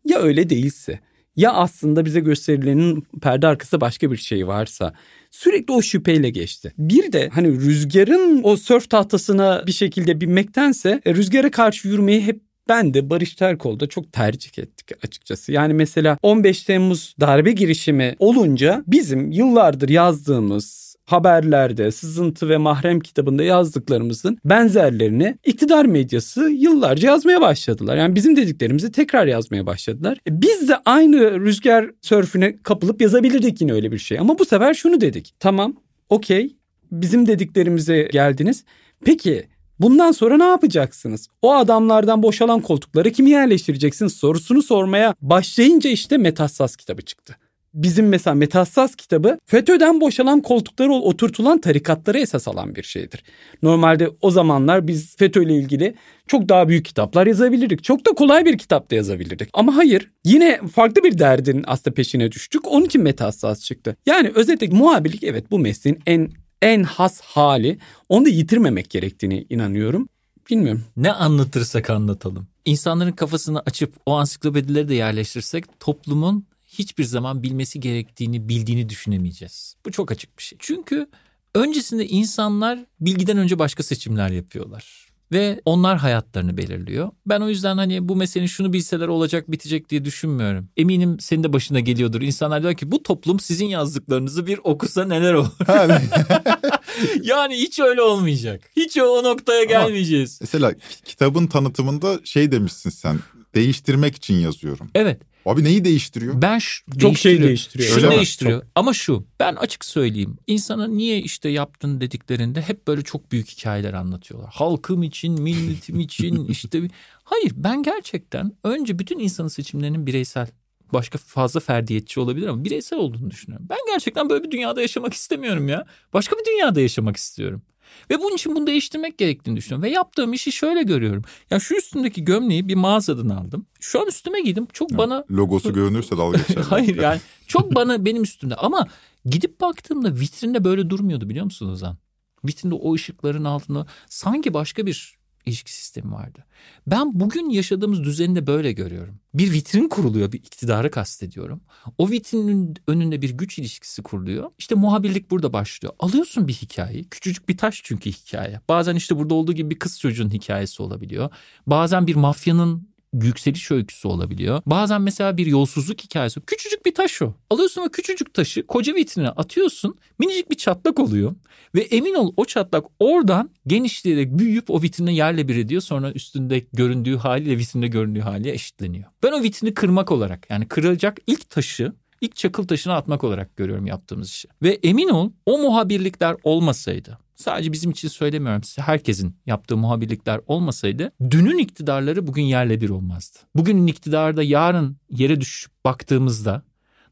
Ya 0.06 0.20
öyle 0.20 0.50
değilse 0.50 1.00
ya 1.38 1.54
aslında 1.54 2.06
bize 2.06 2.20
gösterilenin 2.20 3.04
perde 3.22 3.48
arkasında 3.48 3.82
başka 3.82 4.12
bir 4.12 4.18
şey 4.18 4.48
varsa 4.48 4.94
sürekli 5.32 5.74
o 5.74 5.82
şüpheyle 5.82 6.30
geçti. 6.30 6.74
Bir 6.78 7.12
de 7.12 7.30
hani 7.34 7.48
rüzgarın 7.48 8.42
o 8.44 8.58
sörf 8.58 8.90
tahtasına 8.90 9.64
bir 9.68 9.72
şekilde 9.72 10.22
binmektense 10.22 11.02
e, 11.06 11.14
rüzgara 11.14 11.52
karşı 11.52 11.88
yürümeyi 11.88 12.22
hep 12.22 12.42
ben 12.70 12.94
de 12.94 13.10
Barış 13.10 13.36
Terkol'da 13.36 13.88
çok 13.88 14.14
tercih 14.14 14.60
ettik 14.60 14.92
açıkçası. 15.04 15.52
Yani 15.52 15.74
mesela 15.74 16.18
15 16.22 16.64
Temmuz 16.64 17.16
darbe 17.20 17.52
girişimi 17.52 18.16
olunca 18.20 18.84
bizim 18.88 19.32
yıllardır 19.32 19.90
yazdığımız 19.90 20.87
haberlerde, 21.08 21.92
sızıntı 21.92 22.50
ve 22.50 22.58
mahrem 22.58 23.00
kitabında 23.00 23.44
yazdıklarımızın 23.44 24.38
benzerlerini 24.46 25.38
iktidar 25.46 25.86
medyası 25.86 26.50
yıllarca 26.50 27.10
yazmaya 27.10 27.42
başladılar. 27.42 27.98
Yani 27.98 28.16
bizim 28.16 28.36
dediklerimizi 28.36 28.92
tekrar 28.92 29.28
yazmaya 29.28 29.66
başladılar. 29.66 30.18
E 30.28 30.42
biz 30.42 30.70
de 30.70 30.78
aynı 30.86 31.40
rüzgar 31.40 31.92
sörfüne 32.02 32.58
kapılıp 32.64 33.02
yazabilirdik 33.02 33.62
yine 33.62 33.74
öyle 33.74 33.92
bir 33.92 33.98
şey. 33.98 34.20
Ama 34.20 34.40
bu 34.40 34.46
sefer 34.46 34.74
şunu 34.74 35.02
dedik. 35.02 35.34
Tamam, 35.40 35.76
okey, 36.10 36.56
bizim 36.92 37.28
dediklerimize 37.28 38.04
geldiniz. 38.04 38.66
Peki 39.06 39.48
Bundan 39.80 40.12
sonra 40.12 40.38
ne 40.38 40.44
yapacaksınız? 40.44 41.28
O 41.42 41.54
adamlardan 41.54 42.24
boşalan 42.24 42.62
koltukları 42.62 43.12
kimi 43.12 43.30
yerleştireceksiniz 43.30 44.14
sorusunu 44.14 44.62
sormaya 44.62 45.16
başlayınca 45.22 45.90
işte 45.90 46.18
Metassas 46.18 46.76
kitabı 46.76 47.02
çıktı 47.02 47.38
bizim 47.78 48.08
mesela 48.08 48.36
Metassas 48.36 48.96
kitabı 48.96 49.38
FETÖ'den 49.46 50.02
boşalan 50.02 50.42
koltukları 50.42 50.92
oturtulan 50.92 51.62
tarikatları 51.62 52.20
esas 52.20 52.48
alan 52.48 52.76
bir 52.76 52.84
şeydir. 52.84 53.24
Normalde 53.62 54.10
o 54.22 54.32
zamanlar 54.32 54.88
biz 54.88 55.16
FETÖ 55.18 55.44
ile 55.44 55.56
ilgili 55.56 55.96
çok 56.28 56.50
daha 56.50 56.68
büyük 56.68 56.86
kitaplar 56.86 57.28
yazabilirdik. 57.28 57.84
Çok 57.84 58.06
da 58.06 58.12
kolay 58.12 58.46
bir 58.46 58.58
kitap 58.58 58.92
da 58.92 58.96
yazabilirdik. 58.96 59.50
Ama 59.54 59.76
hayır 59.76 60.12
yine 60.26 60.60
farklı 60.76 61.04
bir 61.04 61.20
derdin 61.20 61.64
aslında 61.68 61.94
peşine 61.94 62.32
düştük. 62.32 62.68
Onun 62.68 62.86
için 62.86 63.04
Metassas 63.04 63.64
çıktı. 63.64 63.96
Yani 64.06 64.32
özetle 64.36 64.68
muhabirlik 64.68 65.24
evet 65.24 65.52
bu 65.52 65.60
mesleğin 65.60 66.00
en 66.06 66.30
en 66.62 66.84
has 66.84 67.22
hali. 67.22 67.78
Onu 68.10 68.26
da 68.26 68.30
yitirmemek 68.30 68.90
gerektiğini 68.90 69.46
inanıyorum. 69.50 70.10
Bilmiyorum. 70.50 70.84
Ne 70.98 71.12
anlatırsak 71.12 71.90
anlatalım. 71.90 72.48
İnsanların 72.66 73.12
kafasını 73.12 73.60
açıp 73.60 73.94
o 74.06 74.14
ansiklopedileri 74.14 74.90
de 74.90 74.96
yerleştirsek 74.96 75.80
toplumun 75.80 76.46
hiçbir 76.80 77.04
zaman 77.04 77.44
bilmesi 77.44 77.80
gerektiğini 77.80 78.50
bildiğini 78.50 78.90
düşünemeyeceğiz. 78.90 79.76
Bu 79.86 79.92
çok 79.92 80.12
açık 80.12 80.38
bir 80.38 80.44
şey. 80.44 80.58
Çünkü 80.62 81.08
öncesinde 81.56 82.08
insanlar 82.08 82.80
bilgiden 83.00 83.38
önce 83.38 83.60
başka 83.60 83.84
seçimler 83.84 84.30
yapıyorlar. 84.30 85.08
Ve 85.32 85.62
onlar 85.66 85.98
hayatlarını 85.98 86.58
belirliyor. 86.58 87.10
Ben 87.26 87.42
o 87.42 87.50
yüzden 87.50 87.78
hani 87.78 88.10
bu 88.10 88.16
meselenin 88.16 88.48
şunu 88.48 88.74
bilseler 88.74 89.08
olacak 89.08 89.52
bitecek 89.52 89.90
diye 89.90 90.06
düşünmüyorum. 90.06 90.70
Eminim 90.78 91.20
senin 91.20 91.44
de 91.44 91.54
başına 91.54 91.80
geliyordur. 91.80 92.22
İnsanlar 92.22 92.64
diyor 92.64 92.74
ki 92.74 92.92
bu 92.92 93.04
toplum 93.04 93.40
sizin 93.40 93.66
yazdıklarınızı 93.66 94.48
bir 94.48 94.60
okusa 94.64 95.06
neler 95.06 95.34
olur? 95.34 95.50
yani 97.24 97.56
hiç 97.56 97.80
öyle 97.80 98.02
olmayacak. 98.02 98.72
Hiç 98.78 98.98
o 98.98 99.24
noktaya 99.24 99.64
gelmeyeceğiz. 99.64 100.40
Ama 100.42 100.48
mesela 100.48 100.74
kitabın 101.06 101.48
tanıtımında 101.48 102.20
şey 102.24 102.52
demişsin 102.52 102.90
sen. 102.90 103.20
Değiştirmek 103.56 104.16
için 104.16 104.36
yazıyorum. 104.36 104.90
Evet. 104.96 105.22
Abi 105.48 105.64
neyi 105.64 105.86
değiştiriyor? 105.86 106.42
Ben 106.42 106.60
şu, 106.60 107.00
çok 107.00 107.18
şey 107.18 107.42
değiştiriyor. 107.42 107.90
Şunu 107.90 108.12
değiştiriyor. 108.12 108.62
Çok. 108.62 108.70
Ama 108.76 108.94
şu 108.94 109.26
ben 109.40 109.56
açık 109.56 109.86
söyleyeyim. 109.86 110.38
İnsana 110.48 110.88
niye 110.88 111.22
işte 111.22 111.50
yaptın 111.50 112.02
dediklerinde 112.02 112.62
hep 112.62 112.88
böyle 112.88 113.02
çok 113.02 113.32
büyük 113.32 113.50
hikayeler 113.50 113.94
anlatıyorlar. 113.94 114.50
Halkım 114.54 115.04
için, 115.04 115.42
milletim 115.42 116.00
için 116.00 116.46
işte. 116.50 116.82
Hayır 117.24 117.52
ben 117.56 117.84
gerçekten 117.84 118.52
önce 118.64 119.00
bütün 119.00 119.20
insanın 119.20 119.48
seçimlerinin 119.48 120.08
bireysel 120.08 120.48
başka 120.94 121.18
fazla 121.18 121.60
ferdiyetçi 121.60 122.20
olabilir 122.20 122.48
ama 122.48 122.64
bireysel 122.66 123.00
olduğunu 123.00 123.32
düşünüyorum. 123.32 123.68
Ben 123.70 123.78
gerçekten 123.88 124.30
böyle 124.30 124.44
bir 124.44 124.52
dünyada 124.52 124.82
yaşamak 124.82 125.14
istemiyorum 125.14 125.68
ya. 125.68 125.86
Başka 126.14 126.36
bir 126.36 126.46
dünyada 126.46 126.82
yaşamak 126.82 127.18
istiyorum. 127.18 127.62
Ve 128.10 128.20
bunun 128.20 128.36
için 128.36 128.56
bunu 128.56 128.68
değiştirmek 128.68 129.18
gerektiğini 129.18 129.58
düşünüyorum. 129.58 129.84
Ve 129.84 129.90
yaptığım 129.90 130.34
işi 130.34 130.52
şöyle 130.52 130.84
görüyorum. 130.84 131.24
Ya 131.50 131.60
şu 131.60 131.76
üstümdeki 131.76 132.26
gömleği 132.26 132.68
bir 132.68 132.76
mağazadan 132.76 133.30
aldım. 133.30 133.66
Şu 133.80 134.02
an 134.02 134.08
üstüme 134.08 134.42
giydim. 134.42 134.68
Çok 134.74 134.98
bana... 134.98 135.24
Logosu 135.32 135.74
görünürse 135.74 136.18
dalga 136.18 136.38
geçer. 136.48 136.64
Hayır 136.70 137.02
yani 137.02 137.20
çok 137.48 137.76
bana 137.76 138.06
benim 138.06 138.24
üstümde. 138.24 138.56
Ama 138.56 138.88
gidip 139.26 139.62
baktığımda 139.62 140.16
vitrinde 140.16 140.64
böyle 140.64 140.90
durmuyordu 140.90 141.30
biliyor 141.30 141.46
musunuz 141.46 141.74
Ozan? 141.74 141.98
Vitrinde 142.46 142.76
o 142.76 142.94
ışıkların 142.94 143.44
altında 143.44 143.86
sanki 144.10 144.54
başka 144.54 144.86
bir 144.86 145.17
ilişki 145.48 145.74
sistemi 145.74 146.12
vardı. 146.12 146.46
Ben 146.88 147.20
bugün 147.20 147.50
yaşadığımız 147.50 148.04
düzeni 148.04 148.36
de 148.36 148.48
böyle 148.48 148.72
görüyorum. 148.72 149.20
Bir 149.34 149.52
vitrin 149.52 149.88
kuruluyor, 149.90 150.32
bir 150.32 150.38
iktidarı 150.38 150.92
kastediyorum. 150.92 151.62
O 151.98 152.10
vitrinin 152.10 152.76
önünde 152.88 153.22
bir 153.22 153.30
güç 153.30 153.60
ilişkisi 153.60 154.04
kuruluyor. 154.04 154.52
İşte 154.58 154.76
muhabirlik 154.76 155.32
burada 155.32 155.54
başlıyor. 155.54 155.94
Alıyorsun 156.00 156.48
bir 156.48 156.54
hikayeyi, 156.54 157.10
küçücük 157.10 157.50
bir 157.50 157.58
taş 157.58 157.82
çünkü 157.84 158.12
hikaye. 158.12 158.62
Bazen 158.70 158.96
işte 158.96 159.18
burada 159.18 159.34
olduğu 159.34 159.54
gibi 159.54 159.70
bir 159.70 159.80
kız 159.80 160.00
çocuğun 160.00 160.30
hikayesi 160.30 160.82
olabiliyor. 160.82 161.30
Bazen 161.68 162.08
bir 162.08 162.16
mafyanın 162.16 162.90
yükseliş 163.24 163.72
öyküsü 163.72 164.08
olabiliyor. 164.08 164.62
Bazen 164.66 165.02
mesela 165.02 165.38
bir 165.38 165.46
yolsuzluk 165.46 166.02
hikayesi. 166.02 166.42
Küçücük 166.42 166.86
bir 166.86 166.96
taş 166.96 167.22
o. 167.22 167.34
Alıyorsun 167.50 167.82
o 167.82 167.90
küçücük 167.90 168.34
taşı 168.34 168.68
koca 168.68 168.96
vitrine 168.96 169.30
atıyorsun. 169.30 169.96
Minicik 170.20 170.52
bir 170.52 170.56
çatlak 170.56 171.00
oluyor. 171.00 171.36
Ve 171.76 171.82
emin 171.82 172.14
ol 172.14 172.34
o 172.38 172.46
çatlak 172.46 172.86
oradan 173.00 173.50
genişleyerek 173.68 174.38
büyüyüp 174.38 174.70
o 174.70 174.82
vitrine 174.82 175.14
yerle 175.14 175.48
bir 175.48 175.56
ediyor. 175.56 175.82
Sonra 175.82 176.12
üstünde 176.12 176.60
göründüğü 176.74 177.18
haliyle 177.18 177.58
vitrinde 177.58 177.88
göründüğü 177.88 178.22
haliyle 178.22 178.52
eşitleniyor. 178.52 179.06
Ben 179.24 179.32
o 179.32 179.44
vitrini 179.44 179.74
kırmak 179.74 180.12
olarak 180.12 180.50
yani 180.50 180.68
kırılacak 180.68 181.18
ilk 181.28 181.50
taşı 181.50 181.94
ilk 182.22 182.36
çakıl 182.36 182.68
taşını 182.68 182.94
atmak 182.94 183.24
olarak 183.24 183.58
görüyorum 183.58 183.86
yaptığımız 183.86 184.30
işi. 184.30 184.48
Ve 184.62 184.80
emin 184.84 185.10
ol 185.10 185.32
o 185.46 185.58
muhabirlikler 185.58 186.36
olmasaydı 186.44 187.18
sadece 187.38 187.72
bizim 187.72 187.92
için 187.92 188.08
söylemiyorum 188.08 188.64
size 188.64 188.82
herkesin 188.82 189.36
yaptığı 189.46 189.78
muhabirlikler 189.78 190.42
olmasaydı 190.48 191.12
dünün 191.32 191.58
iktidarları 191.58 192.28
bugün 192.28 192.44
yerle 192.44 192.82
bir 192.82 192.90
olmazdı. 192.90 193.40
Bugünün 193.56 193.88
iktidarda 193.88 194.44
yarın 194.44 194.98
yere 195.10 195.42
düşüp 195.42 195.72
baktığımızda 195.86 196.64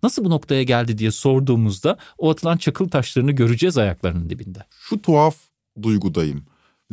nasıl 0.03 0.25
bu 0.25 0.29
noktaya 0.29 0.63
geldi 0.63 0.97
diye 0.97 1.11
sorduğumuzda 1.11 1.97
o 2.17 2.29
atılan 2.29 2.57
çakıl 2.57 2.89
taşlarını 2.89 3.31
göreceğiz 3.31 3.77
ayaklarının 3.77 4.29
dibinde. 4.29 4.59
Şu 4.69 5.01
tuhaf 5.01 5.37
duygudayım. 5.81 6.45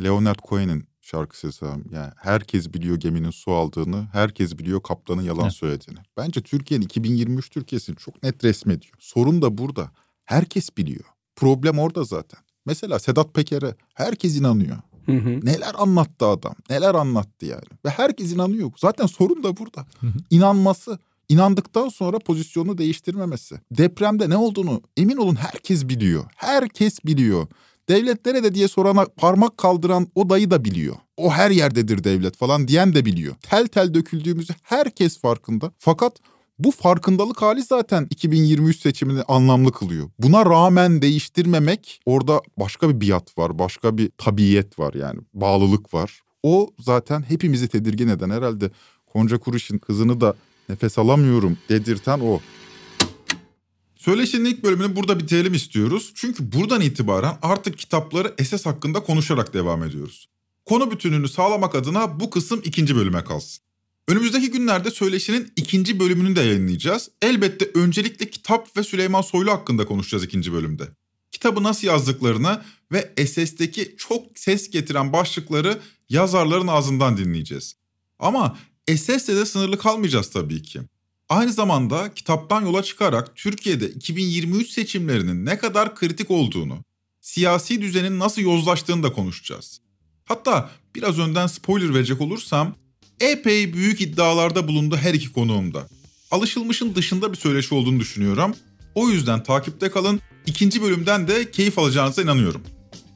Leonard 0.02 0.38
Cohen'in 0.48 0.84
şarkısı 1.00 1.52
sanırım. 1.52 1.84
Yani 1.92 2.12
herkes 2.16 2.74
biliyor 2.74 2.96
geminin 2.96 3.30
su 3.30 3.52
aldığını, 3.52 4.06
herkes 4.12 4.58
biliyor 4.58 4.82
kaptanın 4.82 5.22
yalan 5.22 5.42
Evet. 5.42 5.52
söylediğini. 5.52 5.98
Bence 6.16 6.40
Türkiye'nin 6.40 6.84
2023 6.84 7.50
Türkiye'sini 7.50 7.96
çok 7.96 8.22
net 8.22 8.44
resmediyor. 8.44 8.94
Sorun 8.98 9.42
da 9.42 9.58
burada. 9.58 9.90
Herkes 10.24 10.76
biliyor. 10.76 11.04
Problem 11.36 11.78
orada 11.78 12.04
zaten. 12.04 12.40
Mesela 12.66 12.98
Sedat 12.98 13.34
Peker'e 13.34 13.74
herkes 13.94 14.36
inanıyor. 14.36 14.76
Hı 15.06 15.12
hı. 15.12 15.46
Neler 15.46 15.72
anlattı 15.78 16.26
adam, 16.26 16.54
neler 16.70 16.94
anlattı 16.94 17.46
yani. 17.46 17.64
Ve 17.84 17.90
herkes 17.90 18.32
inanıyor. 18.32 18.70
Zaten 18.76 19.06
sorun 19.06 19.42
da 19.42 19.56
burada. 19.56 19.86
İnanması. 20.30 20.98
İnandıktan 21.28 21.88
sonra 21.88 22.18
pozisyonu 22.18 22.78
değiştirmemesi. 22.78 23.60
Depremde 23.70 24.30
ne 24.30 24.36
olduğunu 24.36 24.82
emin 24.96 25.16
olun 25.16 25.34
herkes 25.34 25.88
biliyor. 25.88 26.24
Herkes 26.36 27.04
biliyor. 27.04 27.46
Devlet 27.88 28.26
nerede 28.26 28.54
diye 28.54 28.68
sorana 28.68 29.04
parmak 29.16 29.58
kaldıran 29.58 30.06
o 30.14 30.30
dayı 30.30 30.50
da 30.50 30.64
biliyor. 30.64 30.96
O 31.16 31.30
her 31.30 31.50
yerdedir 31.50 32.04
devlet 32.04 32.36
falan 32.36 32.68
diyen 32.68 32.94
de 32.94 33.04
biliyor. 33.04 33.34
Tel 33.42 33.66
tel 33.66 33.94
döküldüğümüzü 33.94 34.54
herkes 34.62 35.18
farkında. 35.18 35.72
Fakat 35.78 36.16
bu 36.64 36.70
farkındalık 36.70 37.42
hali 37.42 37.62
zaten 37.62 38.06
2023 38.10 38.80
seçimini 38.80 39.22
anlamlı 39.22 39.72
kılıyor. 39.72 40.10
Buna 40.18 40.46
rağmen 40.46 41.02
değiştirmemek 41.02 42.00
orada 42.06 42.40
başka 42.56 42.88
bir 42.90 43.08
biat 43.08 43.38
var, 43.38 43.58
başka 43.58 43.98
bir 43.98 44.10
tabiyet 44.18 44.78
var 44.78 44.94
yani 44.94 45.20
bağlılık 45.34 45.94
var. 45.94 46.20
O 46.42 46.70
zaten 46.78 47.24
hepimizi 47.28 47.68
tedirgin 47.68 48.08
eden 48.08 48.30
herhalde 48.30 48.70
Konca 49.06 49.38
Kuruş'un 49.38 49.78
kızını 49.78 50.20
da 50.20 50.34
nefes 50.68 50.98
alamıyorum 50.98 51.58
dedirten 51.68 52.20
o. 52.20 52.40
Söyleşinin 53.96 54.44
ilk 54.44 54.64
bölümünü 54.64 54.96
burada 54.96 55.18
bitirelim 55.20 55.54
istiyoruz. 55.54 56.12
Çünkü 56.14 56.52
buradan 56.52 56.80
itibaren 56.80 57.34
artık 57.42 57.78
kitapları 57.78 58.34
SS 58.44 58.66
hakkında 58.66 59.00
konuşarak 59.00 59.54
devam 59.54 59.82
ediyoruz. 59.82 60.28
Konu 60.64 60.90
bütününü 60.90 61.28
sağlamak 61.28 61.74
adına 61.74 62.20
bu 62.20 62.30
kısım 62.30 62.60
ikinci 62.64 62.96
bölüme 62.96 63.24
kalsın. 63.24 63.64
Önümüzdeki 64.12 64.50
günlerde 64.50 64.90
söyleşinin 64.90 65.52
ikinci 65.56 66.00
bölümünü 66.00 66.36
de 66.36 66.40
yayınlayacağız. 66.40 67.10
Elbette 67.22 67.70
öncelikle 67.74 68.30
kitap 68.30 68.76
ve 68.76 68.82
Süleyman 68.82 69.22
Soylu 69.22 69.50
hakkında 69.50 69.86
konuşacağız 69.86 70.24
ikinci 70.24 70.52
bölümde. 70.52 70.88
Kitabı 71.30 71.62
nasıl 71.62 71.86
yazdıklarını 71.86 72.62
ve 72.92 73.26
SS'deki 73.26 73.94
çok 73.98 74.38
ses 74.38 74.70
getiren 74.70 75.12
başlıkları 75.12 75.80
yazarların 76.08 76.66
ağzından 76.66 77.16
dinleyeceğiz. 77.16 77.76
Ama 78.18 78.58
SS'le 78.96 79.28
de 79.28 79.46
sınırlı 79.46 79.78
kalmayacağız 79.78 80.30
tabii 80.30 80.62
ki. 80.62 80.80
Aynı 81.28 81.52
zamanda 81.52 82.14
kitaptan 82.14 82.62
yola 82.62 82.82
çıkarak 82.82 83.36
Türkiye'de 83.36 83.88
2023 83.88 84.70
seçimlerinin 84.70 85.46
ne 85.46 85.58
kadar 85.58 85.94
kritik 85.94 86.30
olduğunu, 86.30 86.84
siyasi 87.20 87.82
düzenin 87.82 88.18
nasıl 88.18 88.42
yozlaştığını 88.42 89.02
da 89.02 89.12
konuşacağız. 89.12 89.80
Hatta 90.24 90.70
biraz 90.94 91.18
önden 91.18 91.46
spoiler 91.46 91.94
verecek 91.94 92.20
olursam 92.20 92.81
epey 93.22 93.74
büyük 93.74 94.00
iddialarda 94.00 94.68
bulundu 94.68 94.96
her 94.96 95.14
iki 95.14 95.32
konuğumda. 95.32 95.86
Alışılmışın 96.30 96.94
dışında 96.94 97.32
bir 97.32 97.38
söyleşi 97.38 97.74
olduğunu 97.74 98.00
düşünüyorum. 98.00 98.54
O 98.94 99.08
yüzden 99.10 99.42
takipte 99.42 99.90
kalın. 99.90 100.20
İkinci 100.46 100.82
bölümden 100.82 101.28
de 101.28 101.50
keyif 101.50 101.78
alacağınıza 101.78 102.22
inanıyorum. 102.22 102.62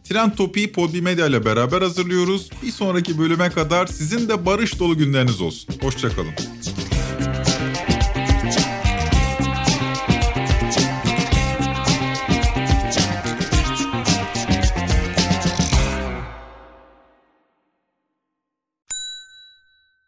Trend 0.05 0.33
Topi'yi 0.33 0.73
Podbi 0.73 1.03
Medya 1.03 1.27
ile 1.27 1.45
beraber 1.45 1.83
hazırlıyoruz. 1.83 2.51
Bir 2.62 2.71
sonraki 2.71 3.19
bölüme 3.19 3.51
kadar 3.51 3.87
sizin 3.87 4.29
de 4.29 4.47
barış 4.47 4.79
dolu 4.79 4.99
günleriniz 4.99 5.40
olsun. 5.40 5.75
Hoşçakalın. 5.81 6.33